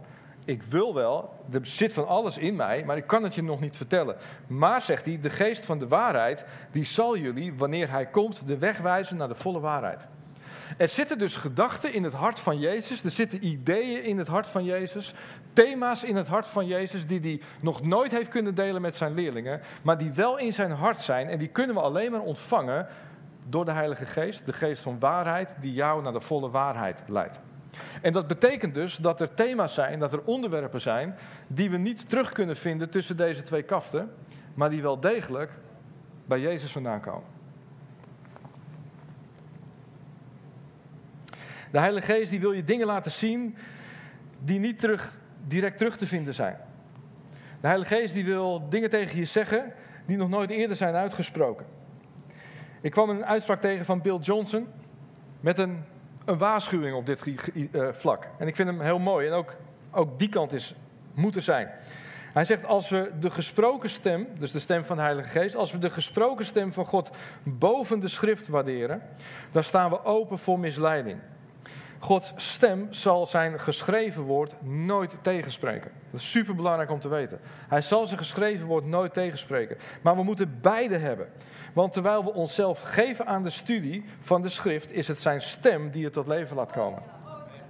[0.46, 3.60] Ik wil wel, er zit van alles in mij, maar ik kan het je nog
[3.60, 4.16] niet vertellen.
[4.46, 8.58] Maar, zegt hij, de geest van de waarheid, die zal jullie, wanneer hij komt, de
[8.58, 10.06] weg wijzen naar de volle waarheid.
[10.78, 14.46] Er zitten dus gedachten in het hart van Jezus, er zitten ideeën in het hart
[14.46, 15.14] van Jezus,
[15.52, 19.14] thema's in het hart van Jezus die hij nog nooit heeft kunnen delen met zijn
[19.14, 22.86] leerlingen, maar die wel in zijn hart zijn en die kunnen we alleen maar ontvangen
[23.48, 27.40] door de Heilige Geest, de geest van waarheid die jou naar de volle waarheid leidt.
[28.02, 31.14] En dat betekent dus dat er thema's zijn, dat er onderwerpen zijn
[31.46, 34.10] die we niet terug kunnen vinden tussen deze twee kaften,
[34.54, 35.50] maar die wel degelijk
[36.26, 37.34] bij Jezus vandaan komen.
[41.70, 43.56] De Heilige Geest die wil je dingen laten zien
[44.42, 46.56] die niet terug, direct terug te vinden zijn.
[47.60, 49.72] De Heilige Geest die wil dingen tegen je zeggen
[50.06, 51.66] die nog nooit eerder zijn uitgesproken.
[52.80, 54.66] Ik kwam een uitspraak tegen van Bill Johnson
[55.40, 55.84] met een,
[56.26, 58.28] een waarschuwing op dit uh, vlak.
[58.38, 59.54] En ik vind hem heel mooi en ook,
[59.90, 60.74] ook die kant is,
[61.14, 61.70] moet er zijn.
[62.32, 65.72] Hij zegt, als we de gesproken stem, dus de stem van de Heilige Geest, als
[65.72, 67.10] we de gesproken stem van God
[67.42, 69.02] boven de schrift waarderen,
[69.50, 71.18] dan staan we open voor misleiding.
[71.98, 75.90] Gods stem zal zijn geschreven woord nooit tegenspreken.
[76.10, 77.40] Dat is super belangrijk om te weten.
[77.68, 79.76] Hij zal zijn geschreven woord nooit tegenspreken.
[80.02, 81.28] Maar we moeten beide hebben.
[81.76, 85.90] Want terwijl we onszelf geven aan de studie van de schrift, is het zijn stem
[85.90, 87.02] die het tot leven laat komen.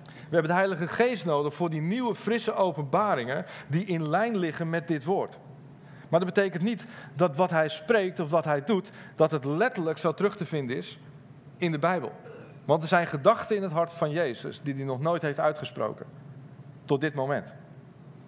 [0.05, 4.71] We hebben de Heilige Geest nodig voor die nieuwe, frisse openbaringen die in lijn liggen
[4.71, 5.39] met dit woord.
[6.09, 9.99] Maar dat betekent niet dat wat hij spreekt of wat hij doet, dat het letterlijk
[9.99, 10.99] zo terug te vinden is
[11.57, 12.13] in de Bijbel.
[12.65, 16.07] Want er zijn gedachten in het hart van Jezus die hij nog nooit heeft uitgesproken.
[16.85, 17.53] Tot dit moment.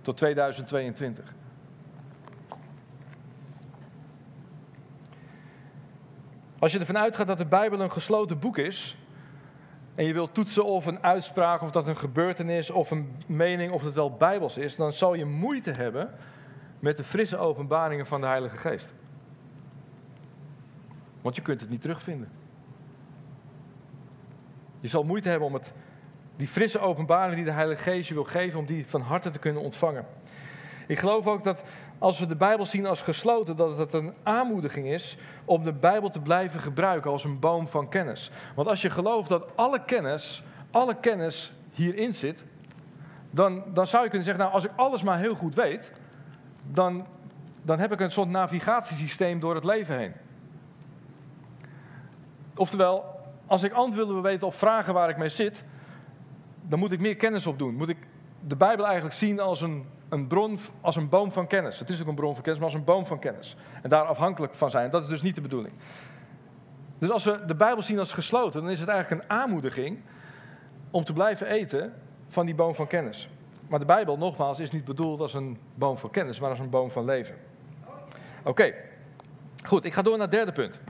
[0.02, 1.34] Tot 2022.
[6.58, 8.96] Als je ervan uitgaat dat de Bijbel een gesloten boek is.
[9.94, 13.84] En je wilt toetsen of een uitspraak, of dat een gebeurtenis, of een mening, of
[13.84, 14.76] het wel bijbels is.
[14.76, 16.10] Dan zal je moeite hebben
[16.78, 18.92] met de frisse openbaringen van de Heilige Geest.
[21.22, 22.30] Want je kunt het niet terugvinden.
[24.80, 25.72] Je zal moeite hebben om het,
[26.36, 29.38] die frisse openbaring die de Heilige Geest je wil geven, om die van harte te
[29.38, 30.06] kunnen ontvangen.
[30.86, 31.64] Ik geloof ook dat
[31.98, 36.08] als we de Bijbel zien als gesloten, dat het een aanmoediging is om de Bijbel
[36.08, 38.30] te blijven gebruiken als een boom van kennis.
[38.54, 42.44] Want als je gelooft dat alle kennis, alle kennis hierin zit,
[43.30, 45.92] dan, dan zou je kunnen zeggen, nou als ik alles maar heel goed weet,
[46.70, 47.06] dan,
[47.62, 50.12] dan heb ik een soort navigatiesysteem door het leven heen.
[52.54, 53.04] Oftewel,
[53.46, 55.64] als ik antwoorden wil weten op vragen waar ik mee zit,
[56.62, 57.74] dan moet ik meer kennis opdoen.
[57.74, 57.98] Moet ik
[58.46, 61.78] de Bijbel eigenlijk zien als een, een bron, als een boom van kennis.
[61.78, 63.56] Het is ook een bron van kennis, maar als een boom van kennis.
[63.82, 64.90] En daar afhankelijk van zijn.
[64.90, 65.74] Dat is dus niet de bedoeling.
[66.98, 70.00] Dus als we de Bijbel zien als gesloten, dan is het eigenlijk een aanmoediging
[70.90, 71.94] om te blijven eten
[72.26, 73.28] van die boom van kennis.
[73.68, 76.70] Maar de Bijbel, nogmaals, is niet bedoeld als een boom van kennis, maar als een
[76.70, 77.34] boom van leven.
[78.44, 78.74] Oké,
[79.64, 80.80] goed, ik ga door naar het derde punt.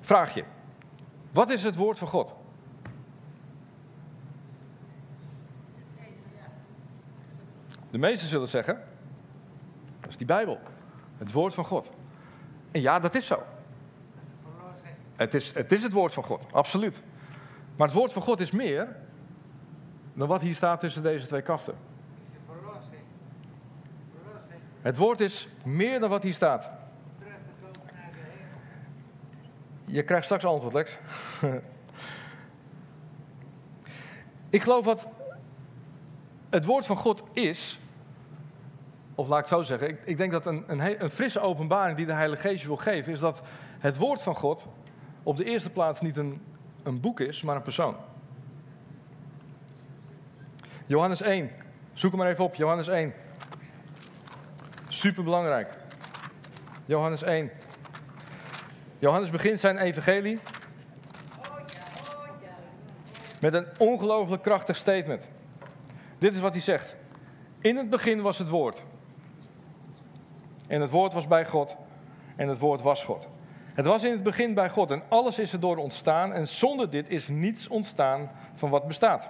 [0.00, 0.44] Vraag je.
[1.32, 2.34] Wat is het woord van God?
[7.90, 8.82] De meesten zullen zeggen,
[10.00, 10.58] dat is die Bijbel.
[11.18, 11.90] Het woord van God.
[12.70, 13.42] En ja, dat is zo.
[15.16, 17.02] Het is, het is het woord van God, absoluut.
[17.76, 18.96] Maar het woord van God is meer
[20.14, 21.74] dan wat hier staat tussen deze twee kaften.
[24.80, 26.70] Het woord is meer dan wat hier staat.
[29.84, 30.98] Je krijgt straks antwoord, Lex.
[34.50, 35.08] ik geloof wat
[36.50, 37.78] het woord van God is,
[39.14, 41.96] of laat ik het zo zeggen, ik, ik denk dat een, een, een, frisse openbaring
[41.96, 43.42] die de Heilige Geest wil geven, is dat
[43.78, 44.66] het woord van God
[45.22, 46.42] op de eerste plaats niet een,
[46.82, 47.96] een boek is, maar een persoon.
[50.86, 51.50] Johannes 1,
[51.92, 53.12] zoek hem maar even op, Johannes 1.
[54.88, 55.76] Super belangrijk.
[56.84, 57.50] Johannes 1.
[58.98, 60.40] Johannes begint zijn evangelie
[63.40, 65.28] met een ongelooflijk krachtig statement.
[66.18, 66.96] Dit is wat hij zegt.
[67.60, 68.82] In het begin was het woord.
[70.66, 71.76] En het woord was bij God.
[72.36, 73.28] En het woord was God.
[73.74, 76.32] Het was in het begin bij God en alles is er door ontstaan.
[76.32, 79.28] En zonder dit is niets ontstaan van wat bestaat.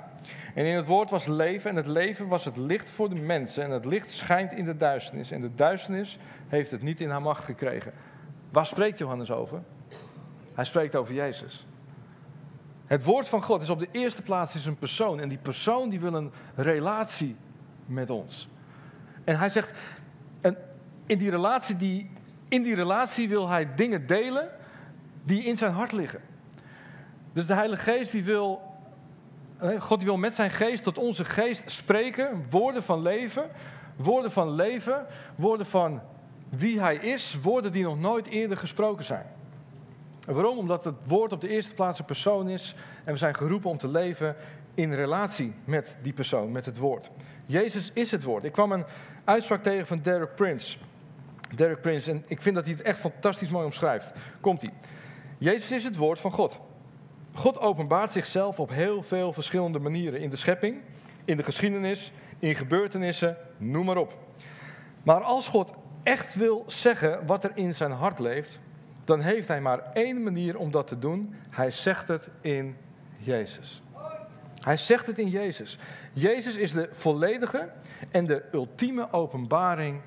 [0.55, 3.65] En in het woord was leven en het leven was het licht voor de mensen.
[3.65, 5.31] En het licht schijnt in de duisternis.
[5.31, 7.93] En de duisternis heeft het niet in haar macht gekregen.
[8.51, 9.63] Waar spreekt Johannes over?
[10.55, 11.67] Hij spreekt over Jezus.
[12.89, 15.21] Het woord van God is op de eerste plaats is een persoon.
[15.21, 17.37] En die persoon die wil een relatie
[17.87, 18.49] met ons.
[19.25, 19.73] En hij zegt,
[21.07, 22.11] in, die relatie die,
[22.49, 24.49] in die relatie wil hij dingen delen
[25.25, 26.21] die in zijn hart liggen.
[27.33, 28.63] Dus de Heilige Geest die wil,
[29.79, 33.51] God die wil met zijn geest tot onze geest spreken, woorden van leven,
[33.97, 36.01] woorden van leven, woorden van
[36.49, 39.27] wie hij is, woorden die nog nooit eerder gesproken zijn.
[40.29, 40.59] En waarom?
[40.59, 43.79] Omdat het woord op de eerste plaats een persoon is en we zijn geroepen om
[43.79, 44.37] te leven
[44.75, 47.11] in relatie met die persoon, met het woord.
[47.47, 48.45] Jezus is het woord.
[48.45, 48.85] Ik kwam een
[49.25, 50.79] uitspraak tegen van Derek Prince.
[51.55, 54.13] Derek Prince, en ik vind dat hij het echt fantastisch mooi omschrijft.
[54.41, 54.73] Komt hij.
[55.39, 56.61] Jezus is het woord van God.
[57.35, 60.81] God openbaart zichzelf op heel veel verschillende manieren in de schepping,
[61.25, 64.19] in de geschiedenis, in gebeurtenissen, noem maar op.
[65.03, 68.61] Maar als God echt wil zeggen wat er in zijn hart leeft,
[69.09, 71.35] dan heeft hij maar één manier om dat te doen.
[71.51, 72.77] Hij zegt het in
[73.17, 73.83] Jezus.
[74.61, 75.79] Hij zegt het in Jezus.
[76.13, 77.71] Jezus is de volledige
[78.11, 80.01] en de ultieme openbaring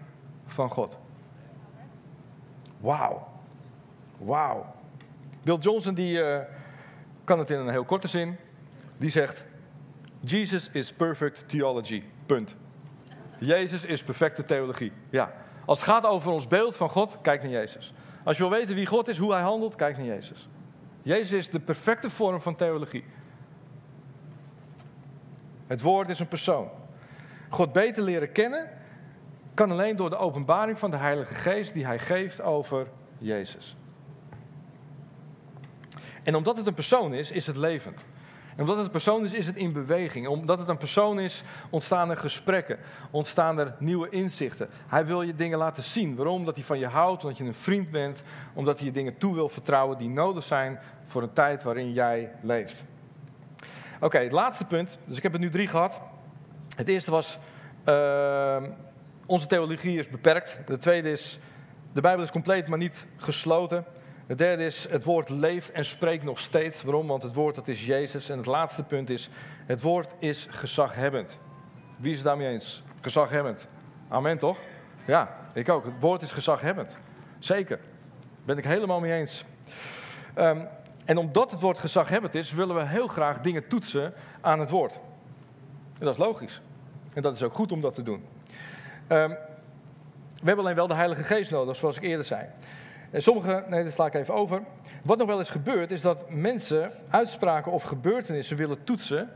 [0.46, 0.98] van God.
[2.80, 3.28] Wauw.
[4.18, 4.76] Wauw.
[5.44, 6.40] Bill Johnson die, uh,
[7.24, 8.36] kan het in een heel korte zin.
[8.98, 9.44] Die zegt,
[10.20, 12.04] Jesus is perfect theology.
[12.26, 12.56] Punt.
[13.38, 14.92] Jezus is perfecte theologie.
[15.10, 15.34] Ja.
[15.66, 17.94] Als het gaat over ons beeld van God, kijk naar Jezus.
[18.24, 20.50] Als je wil weten wie God is, hoe hij handelt, kijk naar Jezus.
[21.02, 23.04] Jezus is de perfecte vorm van theologie.
[25.68, 26.70] Het woord is een persoon.
[27.50, 28.70] God beter leren kennen
[29.54, 33.76] kan alleen door de openbaring van de Heilige Geest die hij geeft over Jezus.
[36.24, 38.06] En omdat het een persoon is, is het levend.
[38.62, 40.28] En omdat het een persoon is, is het in beweging.
[40.28, 42.78] Omdat het een persoon is, ontstaan er gesprekken,
[43.12, 44.70] ontstaan er nieuwe inzichten.
[44.88, 46.16] Hij wil je dingen laten zien.
[46.16, 46.36] Waarom?
[46.36, 49.34] Omdat hij van je houdt, omdat je een vriend bent, omdat hij je dingen toe
[49.34, 52.84] wil vertrouwen die nodig zijn voor een tijd waarin jij leeft.
[54.00, 55.00] Oké, het laatste punt.
[55.06, 56.00] Dus ik heb het nu drie gehad.
[56.76, 57.38] Het eerste was,
[57.86, 58.64] uh,
[59.26, 60.58] onze theologie is beperkt.
[60.66, 61.40] De tweede is,
[61.94, 63.86] de Bijbel is compleet, maar niet gesloten.
[64.28, 66.84] Het derde is, het woord leeft en spreekt nog steeds.
[66.84, 67.08] Waarom?
[67.08, 68.30] Want het woord dat is Jezus.
[68.30, 69.30] En het laatste punt is,
[69.66, 71.38] het woord is gezaghebbend.
[71.98, 72.84] Wie is het daarmee eens?
[73.02, 73.68] Gezaghebbend.
[74.08, 74.58] Amen toch?
[75.06, 75.86] Ja, ik ook.
[75.86, 76.98] Het woord is gezaghebbend.
[77.40, 77.80] Zeker.
[78.46, 79.46] Ben ik helemaal mee eens.
[80.36, 80.68] Um,
[81.06, 84.94] en omdat het woord gezaghebbend is, willen we heel graag dingen toetsen aan het woord.
[86.00, 86.62] En dat is logisch.
[87.14, 88.26] En dat is ook goed om dat te doen.
[89.08, 92.46] Um, we hebben alleen wel de Heilige Geest nodig, zoals ik eerder zei.
[93.12, 94.62] En sommige, nee, dat sla ik even over.
[95.04, 99.30] Wat nog wel eens gebeurt, is dat mensen uitspraken of gebeurtenissen willen toetsen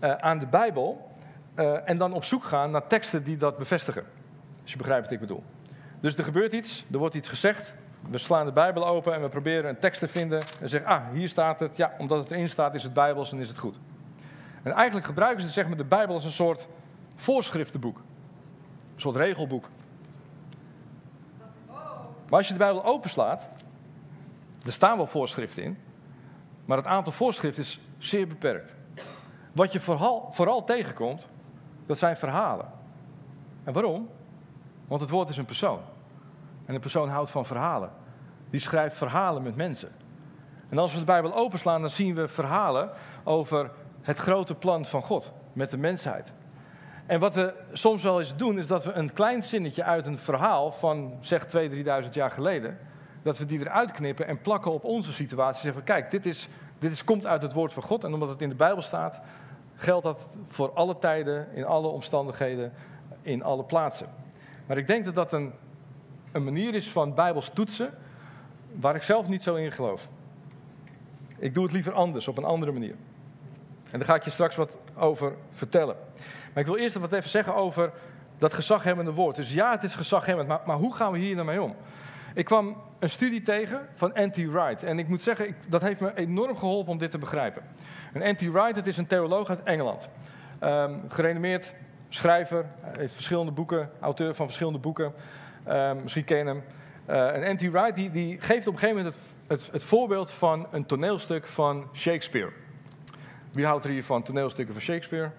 [0.00, 1.10] uh, aan de Bijbel.
[1.58, 4.04] Uh, en dan op zoek gaan naar teksten die dat bevestigen.
[4.62, 5.42] Als je begrijpt wat ik bedoel.
[6.00, 7.74] Dus er gebeurt iets, er wordt iets gezegd.
[8.10, 10.42] We slaan de Bijbel open en we proberen een tekst te vinden.
[10.60, 11.76] En zeggen, ah, hier staat het.
[11.76, 13.78] Ja, omdat het erin staat is het Bijbels en is het goed.
[14.62, 16.66] En eigenlijk gebruiken ze zeg maar, de Bijbel als een soort
[17.16, 17.96] voorschriftenboek.
[17.96, 19.68] Een soort regelboek.
[22.34, 23.48] Maar als je de Bijbel openslaat,
[24.64, 25.78] er staan wel voorschriften in,
[26.64, 28.74] maar het aantal voorschriften is zeer beperkt.
[29.52, 31.28] Wat je vooral, vooral tegenkomt,
[31.86, 32.66] dat zijn verhalen.
[33.64, 34.08] En waarom?
[34.86, 35.80] Want het woord is een persoon.
[36.64, 37.90] En een persoon houdt van verhalen.
[38.50, 39.92] Die schrijft verhalen met mensen.
[40.68, 42.90] En als we de Bijbel openslaan, dan zien we verhalen
[43.24, 43.70] over
[44.00, 46.32] het grote plan van God met de mensheid.
[47.06, 50.18] En wat we soms wel eens doen, is dat we een klein zinnetje uit een
[50.18, 52.78] verhaal van zeg 2.000, 3.000 jaar geleden,
[53.22, 55.62] dat we die eruit knippen en plakken op onze situatie.
[55.62, 58.04] Zeggen kijk, dit, is, dit is, komt uit het woord van God.
[58.04, 59.20] En omdat het in de Bijbel staat,
[59.76, 62.72] geldt dat voor alle tijden, in alle omstandigheden,
[63.22, 64.06] in alle plaatsen.
[64.66, 65.52] Maar ik denk dat dat een,
[66.32, 67.90] een manier is van Bijbels toetsen,
[68.80, 70.08] waar ik zelf niet zo in geloof.
[71.38, 72.94] Ik doe het liever anders, op een andere manier.
[73.90, 75.96] En daar ga ik je straks wat over vertellen.
[76.54, 77.92] Maar ik wil eerst wat even zeggen over
[78.38, 79.36] dat gezaghebbende woord.
[79.36, 81.76] Dus ja, het is gezaghebbend, maar, maar hoe gaan we hier nou mee om?
[82.34, 84.36] Ik kwam een studie tegen van N.T.
[84.36, 84.82] Wright.
[84.82, 87.62] En ik moet zeggen, ik, dat heeft me enorm geholpen om dit te begrijpen.
[88.12, 88.40] En N.T.
[88.40, 90.08] Wright, het is een theoloog uit Engeland.
[90.60, 91.74] Um, gerenommeerd
[92.08, 92.66] schrijver,
[92.98, 95.12] heeft verschillende boeken, auteur van verschillende boeken.
[95.68, 96.62] Um, misschien ken je hem.
[97.10, 97.60] Uh, en N.T.
[97.60, 99.14] Wright die, die, geeft op een gegeven moment
[99.46, 102.52] het, het, het, voorbeeld van een toneelstuk van Shakespeare.
[103.52, 105.30] Wie houdt er hier van toneelstukken van Shakespeare?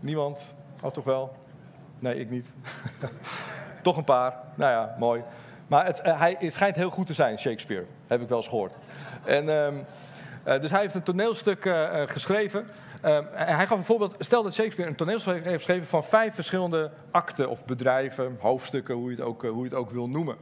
[0.00, 0.54] Niemand?
[0.82, 1.36] Oh, toch wel?
[1.98, 2.50] Nee, ik niet.
[3.82, 4.34] toch een paar.
[4.54, 5.22] Nou ja, mooi.
[5.66, 7.84] Maar het, uh, hij schijnt heel goed te zijn, Shakespeare.
[8.06, 8.72] Heb ik wel eens gehoord.
[9.24, 9.84] En, um,
[10.46, 12.66] uh, dus hij heeft een toneelstuk uh, geschreven.
[13.04, 14.14] Um, hij gaf een voorbeeld.
[14.18, 19.10] Stel dat Shakespeare een toneelstuk heeft geschreven van vijf verschillende akten of bedrijven, hoofdstukken, hoe
[19.10, 20.36] je het ook, hoe je het ook wil noemen.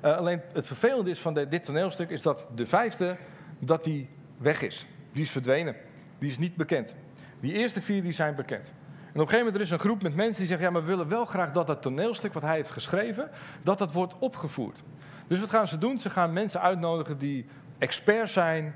[0.00, 3.16] alleen het vervelende is van dit toneelstuk is dat de vijfde
[3.58, 4.08] dat die
[4.38, 4.86] weg is.
[5.12, 5.76] Die is verdwenen.
[6.18, 6.94] die is niet bekend.
[7.40, 8.70] Die eerste vier die zijn bekend.
[9.16, 10.82] En op een gegeven moment er is een groep met mensen die zeggen, ja, maar
[10.82, 13.30] we willen wel graag dat dat toneelstuk wat hij heeft geschreven,
[13.62, 14.82] dat dat wordt opgevoerd.
[15.26, 15.98] Dus wat gaan ze doen?
[15.98, 17.46] Ze gaan mensen uitnodigen die
[17.78, 18.74] expert zijn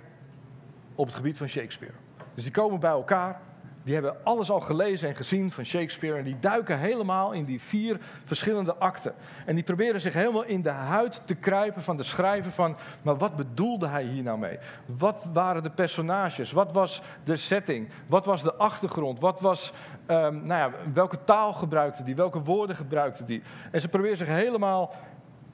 [0.94, 1.94] op het gebied van Shakespeare.
[2.34, 3.40] Dus die komen bij elkaar,
[3.82, 7.60] die hebben alles al gelezen en gezien van Shakespeare en die duiken helemaal in die
[7.60, 9.14] vier verschillende akten.
[9.46, 13.16] En die proberen zich helemaal in de huid te kruipen van de schrijver van, maar
[13.16, 14.58] wat bedoelde hij hier nou mee?
[14.86, 16.52] Wat waren de personages?
[16.52, 17.88] Wat was de setting?
[18.06, 19.20] Wat was de achtergrond?
[19.20, 19.72] Wat was,
[20.06, 22.14] um, nou ja, welke taal gebruikte die?
[22.14, 23.42] Welke woorden gebruikte die?
[23.70, 24.94] En ze proberen zich helemaal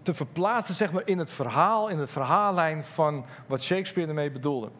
[0.02, 4.70] te verplaatsen zeg maar, in het verhaal, in de verhaallijn van wat Shakespeare ermee bedoelde.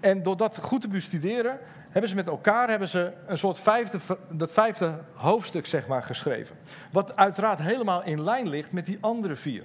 [0.00, 1.58] En door dat goed te bestuderen,
[1.92, 3.98] hebben ze met elkaar hebben ze een soort vijfde,
[4.30, 6.56] dat vijfde hoofdstuk zeg maar, geschreven.
[6.92, 9.64] Wat uiteraard helemaal in lijn ligt met die andere vier.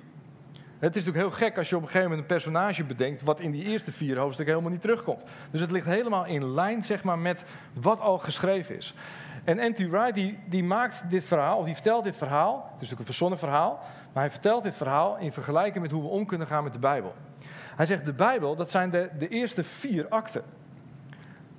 [0.79, 3.39] Het is natuurlijk heel gek als je op een gegeven moment een personage bedenkt wat
[3.39, 5.23] in die eerste vier hoofdstukken helemaal niet terugkomt.
[5.51, 8.93] Dus het ligt helemaal in lijn zeg maar, met wat al geschreven is.
[9.43, 9.77] En N.T.
[9.77, 13.05] Wright die, die maakt dit verhaal, of die vertelt dit verhaal, het is natuurlijk een
[13.05, 13.79] verzonnen verhaal,
[14.13, 16.79] maar hij vertelt dit verhaal in vergelijking met hoe we om kunnen gaan met de
[16.79, 17.13] Bijbel.
[17.75, 20.43] Hij zegt, de Bijbel, dat zijn de, de eerste vier akten.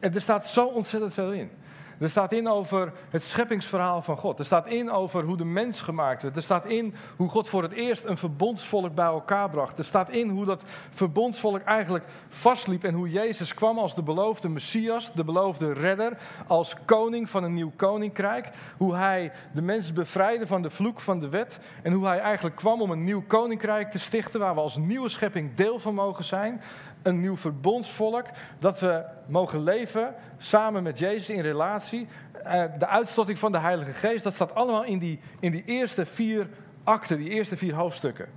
[0.00, 1.50] Er staat zo ontzettend veel in.
[1.98, 4.38] Er staat in over het scheppingsverhaal van God.
[4.38, 6.36] Er staat in over hoe de mens gemaakt werd.
[6.36, 9.78] Er staat in hoe God voor het eerst een verbondsvolk bij elkaar bracht.
[9.78, 14.48] Er staat in hoe dat verbondsvolk eigenlijk vastliep en hoe Jezus kwam als de beloofde
[14.48, 18.50] Messias, de beloofde redder, als koning van een nieuw koninkrijk.
[18.76, 22.56] Hoe hij de mensen bevrijdde van de vloek van de wet en hoe hij eigenlijk
[22.56, 26.24] kwam om een nieuw koninkrijk te stichten waar we als nieuwe schepping deel van mogen
[26.24, 26.60] zijn
[27.02, 28.26] een nieuw verbondsvolk.
[28.58, 32.06] Dat we mogen leven samen met Jezus in relatie.
[32.42, 36.06] Eh, de uitstorting van de Heilige Geest, dat staat allemaal in die, in die eerste
[36.06, 36.48] vier
[36.84, 38.28] akten, die eerste vier hoofdstukken.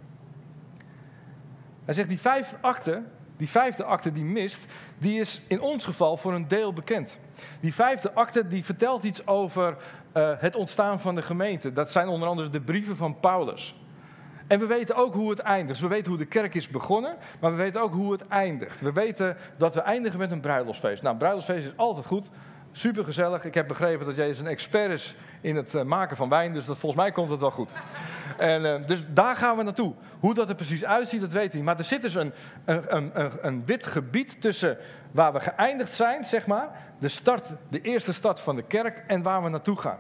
[1.86, 4.66] Hij zegt, die vijf akten, die vijfde akte die mist,
[4.98, 7.18] die is in ons geval voor een deel bekend.
[7.60, 9.76] Die vijfde akte die vertelt iets over
[10.18, 11.74] uh, het ontstaan van de gemeente.
[11.74, 13.76] Dat zijn onder andere de brieven van Paulus.
[14.52, 15.80] En we weten ook hoe het eindigt.
[15.80, 18.82] we weten hoe de kerk is begonnen, maar we weten ook hoe het eindigt.
[18.82, 21.02] We weten dat we eindigen met een bruiloftsfeest.
[21.02, 22.30] Nou, een bruiloftsfeest is altijd goed.
[22.72, 23.46] Super gezellig.
[23.46, 26.66] Ik heb begrepen dat Jezus een expert is in het eh, maken van wijn, dus
[26.66, 27.72] dat, volgens mij komt het wel goed.
[28.38, 29.94] En, uh, dus daar gaan we naartoe.
[30.20, 31.64] Hoe dat er precies uitziet, dat weet niet.
[31.64, 32.34] Maar er zit dus een,
[32.66, 34.78] een, een, een wit gebied tussen
[35.12, 39.22] waar we geëindigd zijn, zeg maar, de, start, de eerste start van de kerk en
[39.22, 40.00] waar we naartoe gaan.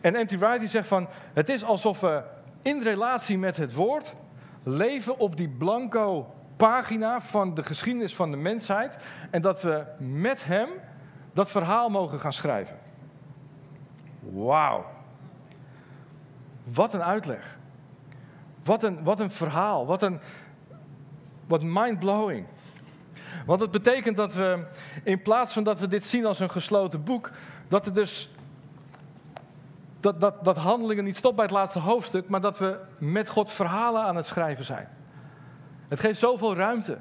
[0.00, 2.22] En Anti Wright zegt van, het is alsof we
[2.62, 4.14] in relatie met het woord
[4.62, 8.96] leven op die blanco pagina van de geschiedenis van de mensheid
[9.30, 10.68] en dat we met hem
[11.32, 12.78] dat verhaal mogen gaan schrijven.
[14.20, 14.84] Wauw.
[16.64, 17.58] Wat een uitleg.
[18.64, 19.86] Wat een, wat een verhaal.
[19.86, 20.20] Wat een
[21.50, 22.46] wat mind-blowing.
[23.46, 24.66] Want het betekent dat we,
[25.04, 27.30] in plaats van dat we dit zien als een gesloten boek,
[27.68, 28.30] dat er dus
[30.00, 33.50] dat, dat, dat handelingen niet stopt bij het laatste hoofdstuk, maar dat we met God
[33.50, 34.88] verhalen aan het schrijven zijn.
[35.88, 36.98] Het geeft zoveel ruimte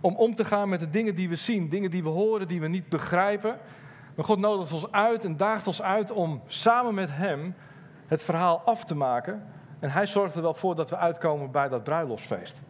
[0.00, 2.60] om om te gaan met de dingen die we zien, dingen die we horen, die
[2.60, 3.58] we niet begrijpen.
[4.14, 7.54] Maar God nodigt ons uit en daagt ons uit om samen met Hem
[8.06, 9.46] het verhaal af te maken.
[9.78, 12.60] En Hij zorgt er wel voor dat we uitkomen bij dat bruiloftsfeest.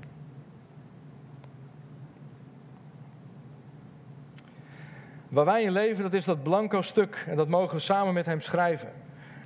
[5.30, 7.24] Waar wij in leven, dat is dat blanco stuk.
[7.28, 8.92] En dat mogen we samen met hem schrijven.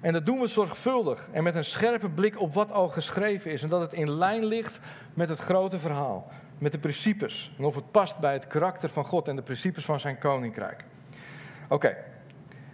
[0.00, 3.62] En dat doen we zorgvuldig en met een scherpe blik op wat al geschreven is.
[3.62, 4.80] En dat het in lijn ligt
[5.14, 6.30] met het grote verhaal.
[6.58, 7.52] Met de principes.
[7.58, 10.84] En of het past bij het karakter van God en de principes van zijn koninkrijk.
[11.68, 11.96] Oké,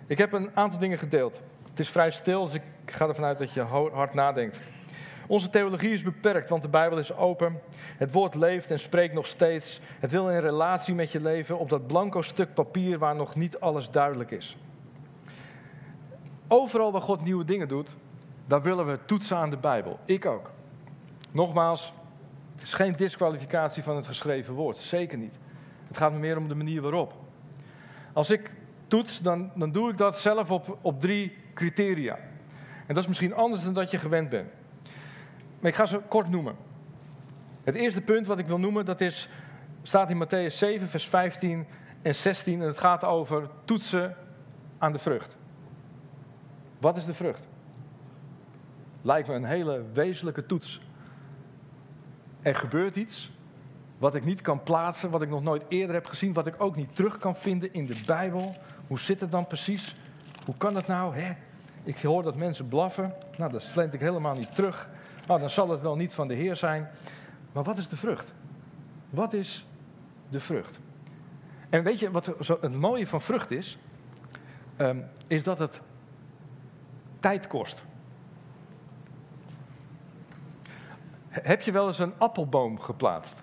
[0.07, 1.41] ik heb een aantal dingen gedeeld.
[1.71, 4.61] Het is vrij stil, dus ik ga ervan uit dat je hard nadenkt.
[5.31, 7.61] Onze theologie is beperkt, want de Bijbel is open.
[7.97, 9.81] Het woord leeft en spreekt nog steeds.
[9.99, 13.61] Het wil in relatie met je leven op dat blanco stuk papier waar nog niet
[13.61, 14.57] alles duidelijk is.
[16.49, 17.97] Overal waar God nieuwe dingen doet,
[18.47, 19.99] daar willen we toetsen aan de Bijbel.
[20.05, 20.51] Ik ook.
[21.31, 21.93] Nogmaals,
[22.55, 24.79] het is geen disqualificatie van het geschreven woord.
[24.79, 25.39] Zeker niet.
[25.89, 27.15] Het gaat me meer om de manier waarop.
[28.13, 28.51] Als ik
[28.89, 32.19] toets, dan, dan doe ik dat zelf op, op drie criteria.
[32.87, 34.59] En dat is misschien anders dan dat je gewend bent.
[35.61, 36.57] Maar ik ga ze kort noemen.
[37.65, 39.29] Het eerste punt wat ik wil noemen, dat is,
[39.83, 41.67] staat in Matthäus 7, vers 15
[42.03, 42.61] en 16.
[42.61, 44.17] En het gaat over toetsen
[44.79, 45.37] aan de vrucht.
[46.79, 47.47] Wat is de vrucht?
[49.03, 50.81] Lijkt me een hele wezenlijke toets.
[52.43, 53.31] Er gebeurt iets
[53.99, 56.77] wat ik niet kan plaatsen, wat ik nog nooit eerder heb gezien, wat ik ook
[56.77, 58.55] niet terug kan vinden in de Bijbel.
[58.87, 59.97] Hoe zit het dan precies?
[60.45, 61.17] Hoe kan dat nou?
[61.17, 61.33] Hè?
[61.83, 63.15] Ik hoor dat mensen blaffen.
[63.37, 64.89] Nou, dat vind ik helemaal niet terug.
[65.31, 66.91] Nou, dan zal het wel niet van de Heer zijn.
[67.53, 68.33] Maar wat is de vrucht?
[69.11, 69.67] Wat is
[70.29, 70.79] de vrucht?
[71.69, 72.27] En weet je wat
[72.61, 73.79] het mooie van vrucht is?
[74.77, 75.81] Ehm, is dat het
[77.21, 77.83] tijd kost.
[81.29, 83.43] Heb je wel eens een appelboom geplaatst?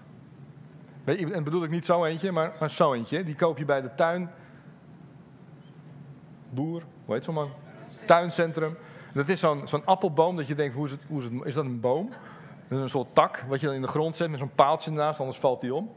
[1.05, 3.23] En bedoel ik niet zo eentje, maar, maar zo eentje.
[3.23, 4.29] Die koop je bij de tuin.
[6.49, 7.51] Boer, hoe heet zo'n man?
[8.05, 8.77] Tuincentrum.
[9.17, 11.65] Dat is zo'n appelboom dat je denkt, hoe is, het, hoe is, het, is dat
[11.65, 12.09] een boom?
[12.67, 14.91] Dat is een soort tak wat je dan in de grond zet met zo'n paaltje
[14.91, 15.91] ernaast, anders valt hij om.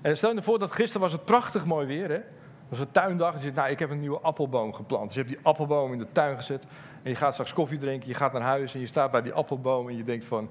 [0.00, 2.08] En stel je voor dat gisteren was het prachtig mooi weer.
[2.08, 2.14] Hè?
[2.14, 2.24] Het
[2.68, 3.30] was een tuindag.
[3.30, 5.04] En je zegt, nou, ik heb een nieuwe appelboom geplant.
[5.04, 6.66] Dus je hebt die appelboom in de tuin gezet.
[7.02, 8.08] En je gaat straks koffie drinken.
[8.08, 9.88] Je gaat naar huis en je staat bij die appelboom.
[9.88, 10.48] En je denkt van,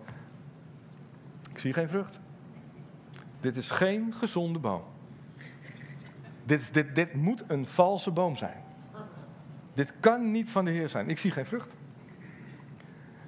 [1.51, 2.19] ik zie geen vrucht.
[3.39, 4.81] Dit is geen gezonde boom.
[6.43, 8.63] Dit, dit, dit moet een valse boom zijn.
[9.73, 11.09] Dit kan niet van de Heer zijn.
[11.09, 11.75] Ik zie geen vrucht.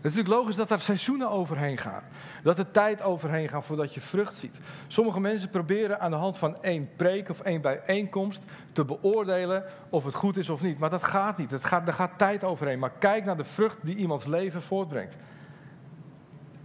[0.02, 2.04] Het is natuurlijk logisch dat er seizoenen overheen gaan.
[2.44, 4.58] Dat er tijd overheen gaat voordat je vrucht ziet.
[4.88, 8.44] Sommige mensen proberen aan de hand van één preek of één bijeenkomst
[8.74, 10.80] te beoordelen of het goed is of niet.
[10.80, 11.52] Maar dat gaat niet.
[11.52, 12.80] Het gaat, er gaat tijd overheen.
[12.80, 15.16] Maar kijk naar de vrucht die iemands leven voortbrengt.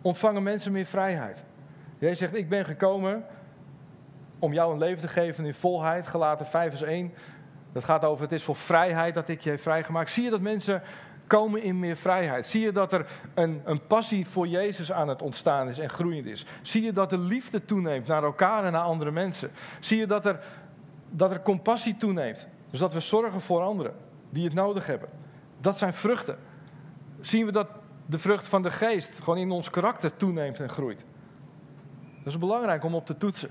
[0.03, 1.43] Ontvangen mensen meer vrijheid.
[1.99, 3.25] Jij zegt, ik ben gekomen
[4.39, 6.07] om jou een leven te geven in volheid.
[6.07, 7.13] Gelaten 5 vers 1.
[7.73, 10.11] Dat gaat over, het is voor vrijheid dat ik je heb vrijgemaakt.
[10.11, 10.83] Zie je dat mensen
[11.27, 12.47] komen in meer vrijheid?
[12.47, 16.27] Zie je dat er een, een passie voor Jezus aan het ontstaan is en groeiend
[16.27, 16.47] is?
[16.63, 19.51] Zie je dat de liefde toeneemt naar elkaar en naar andere mensen?
[19.81, 20.45] Zie je dat er,
[21.11, 22.47] dat er compassie toeneemt?
[22.71, 23.95] Dus dat we zorgen voor anderen
[24.31, 25.09] die het nodig hebben.
[25.61, 26.39] Dat zijn vruchten.
[27.21, 27.69] Zien we dat
[28.07, 31.05] de vrucht van de geest gewoon in ons karakter toeneemt en groeit?
[32.19, 33.51] Dat is belangrijk om op te toetsen.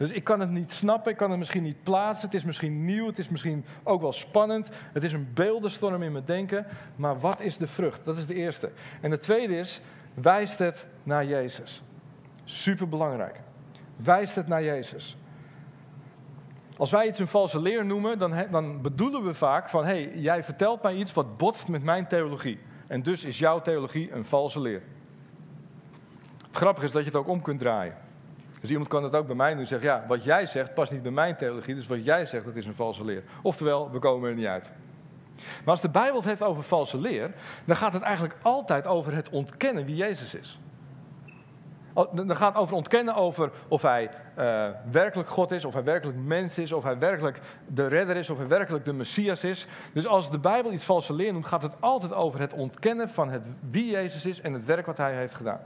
[0.00, 2.26] Dus ik kan het niet snappen, ik kan het misschien niet plaatsen.
[2.26, 4.68] Het is misschien nieuw, het is misschien ook wel spannend.
[4.92, 6.66] Het is een beeldenstorm in mijn denken.
[6.96, 8.04] Maar wat is de vrucht?
[8.04, 8.70] Dat is de eerste.
[9.00, 9.80] En de tweede is,
[10.14, 11.82] wijst het naar Jezus.
[12.44, 13.40] Super belangrijk.
[13.96, 15.16] Wijst het naar Jezus.
[16.76, 19.84] Als wij iets een valse leer noemen, dan, dan bedoelen we vaak van...
[19.84, 22.58] hé, hey, jij vertelt mij iets wat botst met mijn theologie.
[22.86, 24.82] En dus is jouw theologie een valse leer.
[26.46, 28.08] Het grappige is dat je het ook om kunt draaien.
[28.60, 31.02] Dus iemand kan het ook bij mij nu zeggen, ja, wat jij zegt past niet
[31.02, 33.22] bij mijn theologie, dus wat jij zegt, dat is een valse leer.
[33.42, 34.70] Oftewel, we komen er niet uit.
[35.36, 37.30] Maar als de Bijbel het heeft over valse leer,
[37.64, 40.60] dan gaat het eigenlijk altijd over het ontkennen wie Jezus is.
[42.12, 46.18] Dan gaat het over ontkennen over of hij uh, werkelijk God is, of hij werkelijk
[46.18, 49.66] mens is, of hij werkelijk de redder is, of hij werkelijk de Messias is.
[49.92, 53.30] Dus als de Bijbel iets valse leer noemt, gaat het altijd over het ontkennen van
[53.30, 55.60] het wie Jezus is en het werk wat hij heeft gedaan.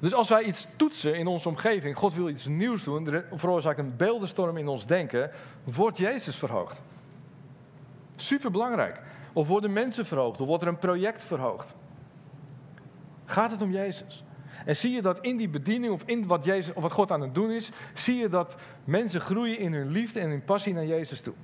[0.00, 3.78] Dus als wij iets toetsen in onze omgeving, God wil iets nieuws doen, er veroorzaakt
[3.78, 5.30] een beeldenstorm in ons denken,
[5.64, 6.80] wordt Jezus verhoogd.
[8.16, 9.00] Super belangrijk.
[9.32, 11.74] Of worden mensen verhoogd, of wordt er een project verhoogd.
[13.24, 14.24] Gaat het om Jezus?
[14.64, 17.20] En zie je dat in die bediening of in wat, Jezus, of wat God aan
[17.20, 20.86] het doen is, zie je dat mensen groeien in hun liefde en in passie naar
[20.86, 21.34] Jezus toe.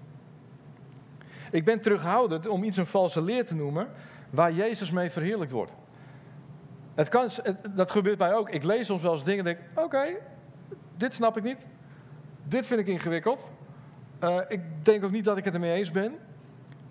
[1.51, 3.89] Ik ben terughoudend om iets een valse leer te noemen
[4.31, 5.73] waar Jezus mee verheerlijkt wordt.
[7.05, 7.31] Kan,
[7.75, 8.51] dat gebeurt mij ook.
[8.51, 10.07] Ik lees soms wel eens dingen en denk: oké,
[10.97, 11.67] dit snap ik niet.
[12.45, 13.51] Dit vind ik ingewikkeld.
[14.25, 16.15] Uh, ik denk ook niet dat ik het ermee eens ben.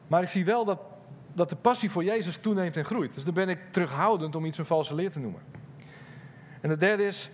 [0.08, 0.80] Maar ik zie wel dat,
[1.34, 3.14] dat de passie voor Jezus toeneemt en groeit.
[3.14, 5.42] Dus dan ben ik terughoudend om iets een valse leer te noemen.
[6.62, 7.30] En de derde is,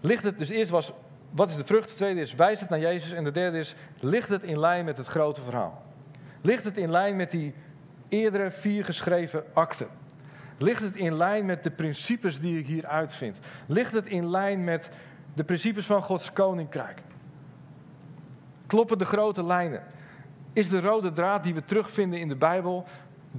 [0.00, 0.92] ligt het, dus eerst was,
[1.30, 1.88] wat is de vrucht?
[1.88, 3.12] De tweede is, wijst het naar Jezus.
[3.12, 5.82] En de derde is, ligt het in lijn met het grote verhaal?
[6.40, 7.54] Ligt het in lijn met die
[8.08, 9.88] eerdere vier geschreven akten?
[10.58, 13.38] Ligt het in lijn met de principes die ik hier uitvind?
[13.66, 14.90] Ligt het in lijn met
[15.34, 17.00] de principes van Gods koninkrijk?
[18.66, 19.82] Kloppen de grote lijnen?
[20.52, 22.84] Is de rode draad die we terugvinden in de Bijbel,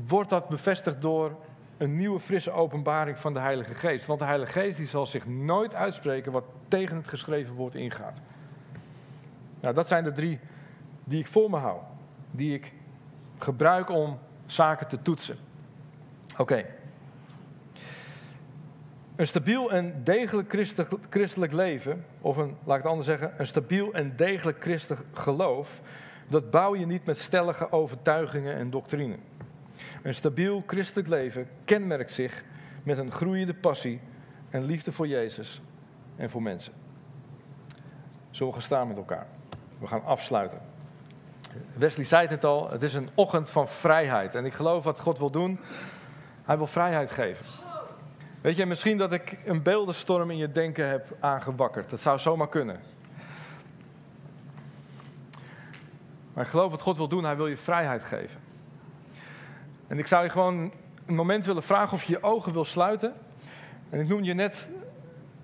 [0.07, 1.35] wordt dat bevestigd door
[1.77, 4.05] een nieuwe frisse openbaring van de Heilige Geest?
[4.05, 8.21] Want de Heilige Geest die zal zich nooit uitspreken wat tegen het geschreven woord ingaat.
[9.59, 10.39] Nou, dat zijn de drie
[11.03, 11.79] die ik voor me hou,
[12.31, 12.73] die ik
[13.37, 15.37] gebruik om zaken te toetsen.
[16.37, 16.65] Oké.
[19.17, 20.67] Een stabiel en degelijk
[21.09, 25.81] christelijk leven, of een, laat ik het anders zeggen, een stabiel en degelijk christelijk geloof,
[26.27, 29.15] dat bouw je niet met stellige overtuigingen en doctrine.
[30.03, 32.43] Een stabiel christelijk leven kenmerkt zich
[32.83, 33.99] met een groeiende passie
[34.49, 35.61] en liefde voor Jezus
[36.15, 36.73] en voor mensen.
[38.31, 39.27] We gaan staan met elkaar?
[39.79, 40.59] We gaan afsluiten.
[41.77, 44.35] Wesley zei het al, het is een ochtend van vrijheid.
[44.35, 45.59] En ik geloof wat God wil doen,
[46.43, 47.45] hij wil vrijheid geven.
[48.41, 51.89] Weet je, misschien dat ik een beeldenstorm in je denken heb aangewakkerd.
[51.89, 52.79] Dat zou zomaar kunnen.
[56.33, 58.39] Maar ik geloof wat God wil doen, Hij wil je vrijheid geven.
[59.87, 60.71] En ik zou je gewoon
[61.05, 63.13] een moment willen vragen of je je ogen wil sluiten.
[63.89, 64.69] En ik noemde je net,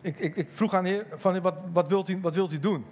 [0.01, 2.59] ik, ik, ik vroeg aan de Heer, van, wat, wat, wilt u, wat wilt u
[2.59, 2.85] doen?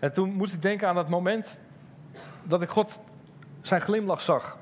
[0.00, 1.58] En toen moest ik denken aan dat moment
[2.42, 3.00] dat ik God
[3.62, 4.58] zijn glimlach zag.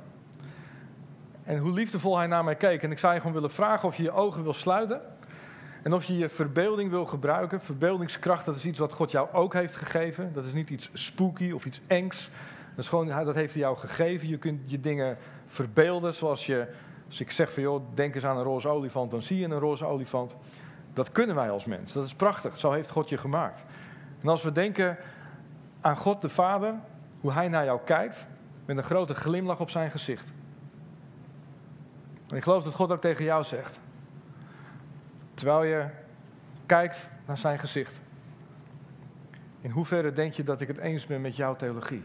[1.51, 2.83] En hoe liefdevol hij naar mij keek.
[2.83, 5.01] En ik zou je gewoon willen vragen of je je ogen wil sluiten.
[5.83, 7.61] En of je je verbeelding wil gebruiken.
[7.61, 10.33] Verbeeldingskracht, dat is iets wat God jou ook heeft gegeven.
[10.33, 12.31] Dat is niet iets spooky of iets engs.
[12.69, 14.29] Dat, is gewoon, dat heeft hij jou gegeven.
[14.29, 16.67] Je kunt je dingen verbeelden zoals je...
[17.07, 19.59] Als ik zeg van joh, denk eens aan een roze olifant, dan zie je een
[19.59, 20.35] roze olifant.
[20.93, 21.93] Dat kunnen wij als mens.
[21.93, 22.59] Dat is prachtig.
[22.59, 23.65] Zo heeft God je gemaakt.
[24.21, 24.97] En als we denken
[25.81, 26.75] aan God de Vader,
[27.21, 28.27] hoe hij naar jou kijkt,
[28.65, 30.33] met een grote glimlach op zijn gezicht.
[32.31, 33.81] En ik geloof dat God ook tegen jou zegt.
[35.35, 35.87] Terwijl je
[36.67, 38.01] kijkt naar zijn gezicht.
[39.61, 42.03] In hoeverre denk je dat ik het eens ben met jouw theologie?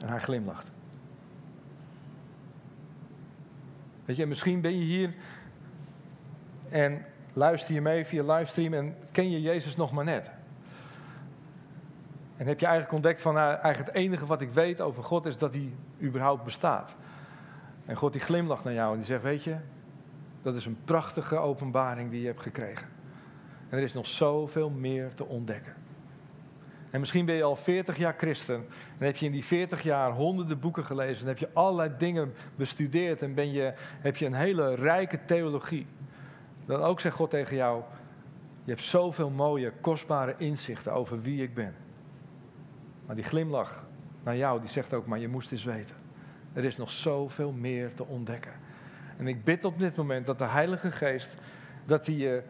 [0.00, 0.70] En hij glimlacht.
[4.04, 5.14] Weet je, misschien ben je hier
[6.68, 10.30] en luister je mee via livestream en ken je Jezus nog maar net.
[12.36, 15.26] En heb je eigenlijk ontdekt van, nou, eigenlijk het enige wat ik weet over God
[15.26, 16.94] is dat hij überhaupt bestaat.
[17.84, 19.56] En God die glimlacht naar jou en die zegt, weet je,
[20.42, 22.88] dat is een prachtige openbaring die je hebt gekregen.
[23.68, 25.74] En er is nog zoveel meer te ontdekken.
[26.90, 28.54] En misschien ben je al 40 jaar christen.
[28.98, 31.22] En heb je in die 40 jaar honderden boeken gelezen.
[31.22, 33.22] En heb je allerlei dingen bestudeerd.
[33.22, 35.86] En ben je, heb je een hele rijke theologie.
[36.66, 37.82] Dan ook zegt God tegen jou:
[38.64, 41.74] Je hebt zoveel mooie, kostbare inzichten over wie ik ben.
[43.06, 43.86] Maar die glimlach
[44.22, 46.01] naar jou, die zegt ook: Maar je moest eens weten.
[46.52, 48.52] Er is nog zoveel meer te ontdekken.
[49.16, 51.36] En ik bid op dit moment dat de Heilige Geest,
[51.84, 52.42] dat hij je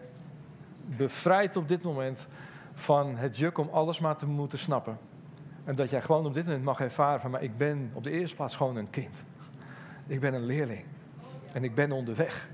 [0.96, 2.26] bevrijdt op dit moment
[2.74, 4.98] van het juk om alles maar te moeten snappen.
[5.64, 8.10] En dat jij gewoon op dit moment mag ervaren van, maar ik ben op de
[8.10, 9.24] eerste plaats gewoon een kind.
[10.06, 10.84] Ik ben een leerling.
[11.52, 12.48] En ik ben onderweg.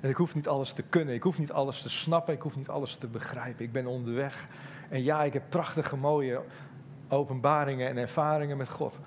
[0.00, 1.14] En ik hoef niet alles te kunnen.
[1.14, 2.34] Ik hoef niet alles te snappen.
[2.34, 3.64] Ik hoef niet alles te begrijpen.
[3.64, 4.46] Ik ben onderweg.
[4.88, 6.42] En ja, ik heb prachtige, mooie
[7.08, 8.98] openbaringen en ervaringen met God.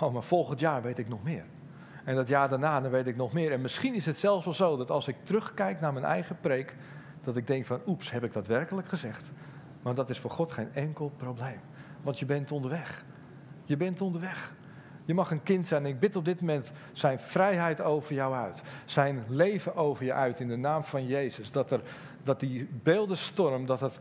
[0.00, 1.44] Oh, maar volgend jaar weet ik nog meer.
[2.04, 3.52] En dat jaar daarna, dan weet ik nog meer.
[3.52, 6.74] En misschien is het zelfs wel zo dat als ik terugkijk naar mijn eigen preek,
[7.22, 9.30] dat ik denk van, oeps, heb ik dat werkelijk gezegd?
[9.82, 11.60] Maar dat is voor God geen enkel probleem.
[12.02, 13.04] Want je bent onderweg.
[13.64, 14.54] Je bent onderweg.
[15.04, 15.84] Je mag een kind zijn.
[15.84, 18.62] En ik bid op dit moment zijn vrijheid over jou uit.
[18.84, 21.52] Zijn leven over je uit in de naam van Jezus.
[21.52, 21.80] Dat, er,
[22.22, 24.00] dat die beeldenstorm, dat het,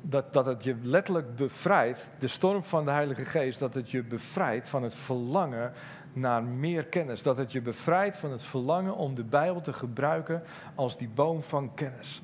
[0.00, 2.10] dat, dat het je letterlijk bevrijdt.
[2.18, 3.58] De storm van de Heilige Geest.
[3.58, 5.72] Dat het je bevrijdt van het verlangen
[6.12, 7.22] naar meer kennis.
[7.22, 10.42] Dat het je bevrijdt van het verlangen om de Bijbel te gebruiken
[10.74, 12.22] als die boom van kennis.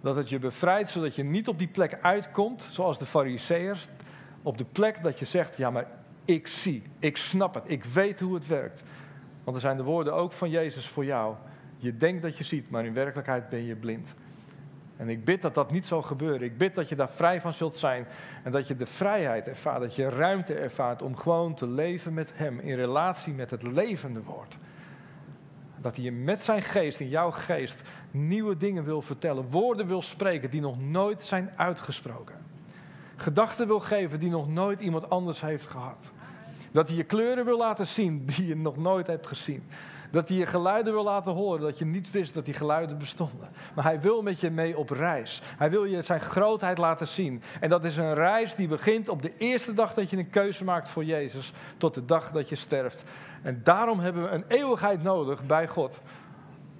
[0.00, 3.88] Dat het je bevrijdt zodat je niet op die plek uitkomt, zoals de Fariseërs.
[4.42, 5.86] Op de plek dat je zegt, ja maar
[6.24, 8.82] ik zie, ik snap het, ik weet hoe het werkt.
[9.44, 11.34] Want er zijn de woorden ook van Jezus voor jou.
[11.76, 14.14] Je denkt dat je ziet, maar in werkelijkheid ben je blind.
[15.00, 16.42] En ik bid dat dat niet zal gebeuren.
[16.42, 18.06] Ik bid dat je daar vrij van zult zijn.
[18.42, 22.32] En dat je de vrijheid ervaart, dat je ruimte ervaart om gewoon te leven met
[22.34, 24.56] Hem in relatie met het levende woord.
[25.76, 29.50] Dat hij je met zijn geest, in jouw geest, nieuwe dingen wil vertellen.
[29.50, 32.34] Woorden wil spreken die nog nooit zijn uitgesproken.
[33.16, 36.10] Gedachten wil geven die nog nooit iemand anders heeft gehad.
[36.72, 39.62] Dat hij je kleuren wil laten zien die je nog nooit hebt gezien.
[40.10, 43.48] Dat hij je geluiden wil laten horen, dat je niet wist dat die geluiden bestonden.
[43.74, 45.42] Maar hij wil met je mee op reis.
[45.56, 47.42] Hij wil je zijn grootheid laten zien.
[47.60, 50.64] En dat is een reis die begint op de eerste dag dat je een keuze
[50.64, 53.04] maakt voor Jezus, tot de dag dat je sterft.
[53.42, 56.00] En daarom hebben we een eeuwigheid nodig bij God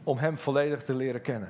[0.05, 1.49] om Hem volledig te leren kennen.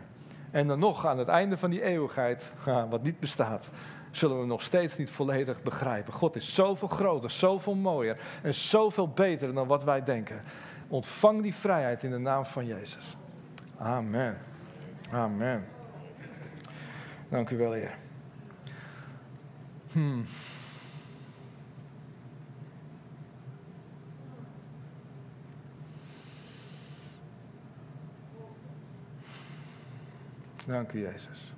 [0.51, 2.53] En dan nog aan het einde van die eeuwigheid,
[2.91, 3.71] wat niet bestaat,
[4.11, 6.13] zullen we nog steeds niet volledig begrijpen.
[6.13, 10.43] God is zoveel groter, zoveel mooier en zoveel beter dan wat wij denken.
[10.91, 13.17] Ontvang die vrijheid in de naam van Jezus.
[13.79, 14.39] Amen.
[15.11, 15.65] Amen.
[17.29, 17.95] Dank u wel, Heer.
[19.93, 20.25] Hmm.
[30.67, 31.53] Dank u, Jezus.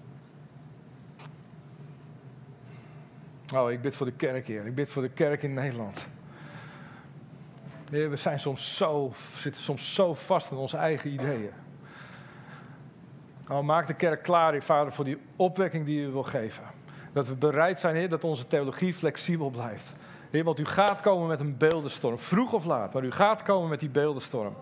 [3.54, 4.66] Oh, ik bid voor de kerk, Heer.
[4.66, 6.08] Ik bid voor de kerk in Nederland.
[7.92, 11.50] We zijn soms zo, zitten soms zo vast in onze eigen ideeën.
[13.48, 16.62] Oh, maak de kerk klaar, Heer Vader, voor die opwekking die u wil geven.
[17.12, 19.94] Dat we bereid zijn, Heer, dat onze theologie flexibel blijft.
[20.30, 23.68] Heer, want u gaat komen met een beeldenstorm, vroeg of laat, maar u gaat komen
[23.68, 24.56] met die beeldenstorm.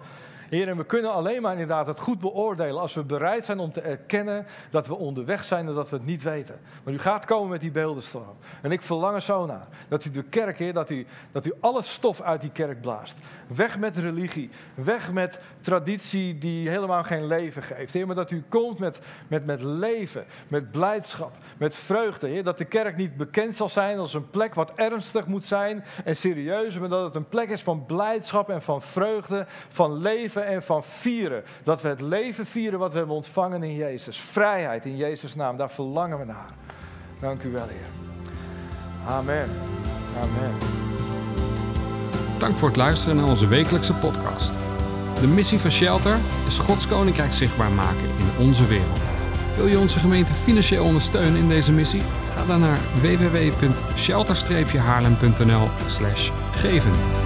[0.51, 3.73] Heer, en we kunnen alleen maar inderdaad het goed beoordelen als we bereid zijn om
[3.73, 6.61] te erkennen dat we onderweg zijn en dat we het niet weten.
[6.85, 8.37] Maar u gaat komen met die beeldenstroom.
[8.63, 11.53] En ik verlang er zo naar dat u de kerk, Heer, dat u, dat u
[11.61, 13.19] alle stof uit die kerk blaast.
[13.47, 17.93] Weg met religie, weg met traditie die helemaal geen leven geeft.
[17.93, 22.29] Heer, maar dat u komt met, met, met leven, met blijdschap, met vreugde.
[22.29, 25.85] Heer, dat de kerk niet bekend zal zijn als een plek wat ernstig moet zijn
[26.05, 30.39] en serieus, maar dat het een plek is van blijdschap en van vreugde, van leven
[30.47, 31.43] en van vieren.
[31.64, 34.18] Dat we het leven vieren wat we hebben ontvangen in Jezus.
[34.18, 36.51] Vrijheid in Jezus' naam, daar verlangen we naar.
[37.20, 37.88] Dank u wel, Heer.
[39.07, 39.49] Amen.
[40.22, 40.55] Amen.
[42.38, 44.53] Dank voor het luisteren naar onze wekelijkse podcast.
[45.20, 46.16] De missie van Shelter
[46.47, 49.01] is Gods Koninkrijk zichtbaar maken in onze wereld.
[49.57, 52.03] Wil je onze gemeente financieel ondersteunen in deze missie?
[52.34, 55.68] Ga dan naar www.shelter-haarlem.nl
[56.53, 57.20] geven.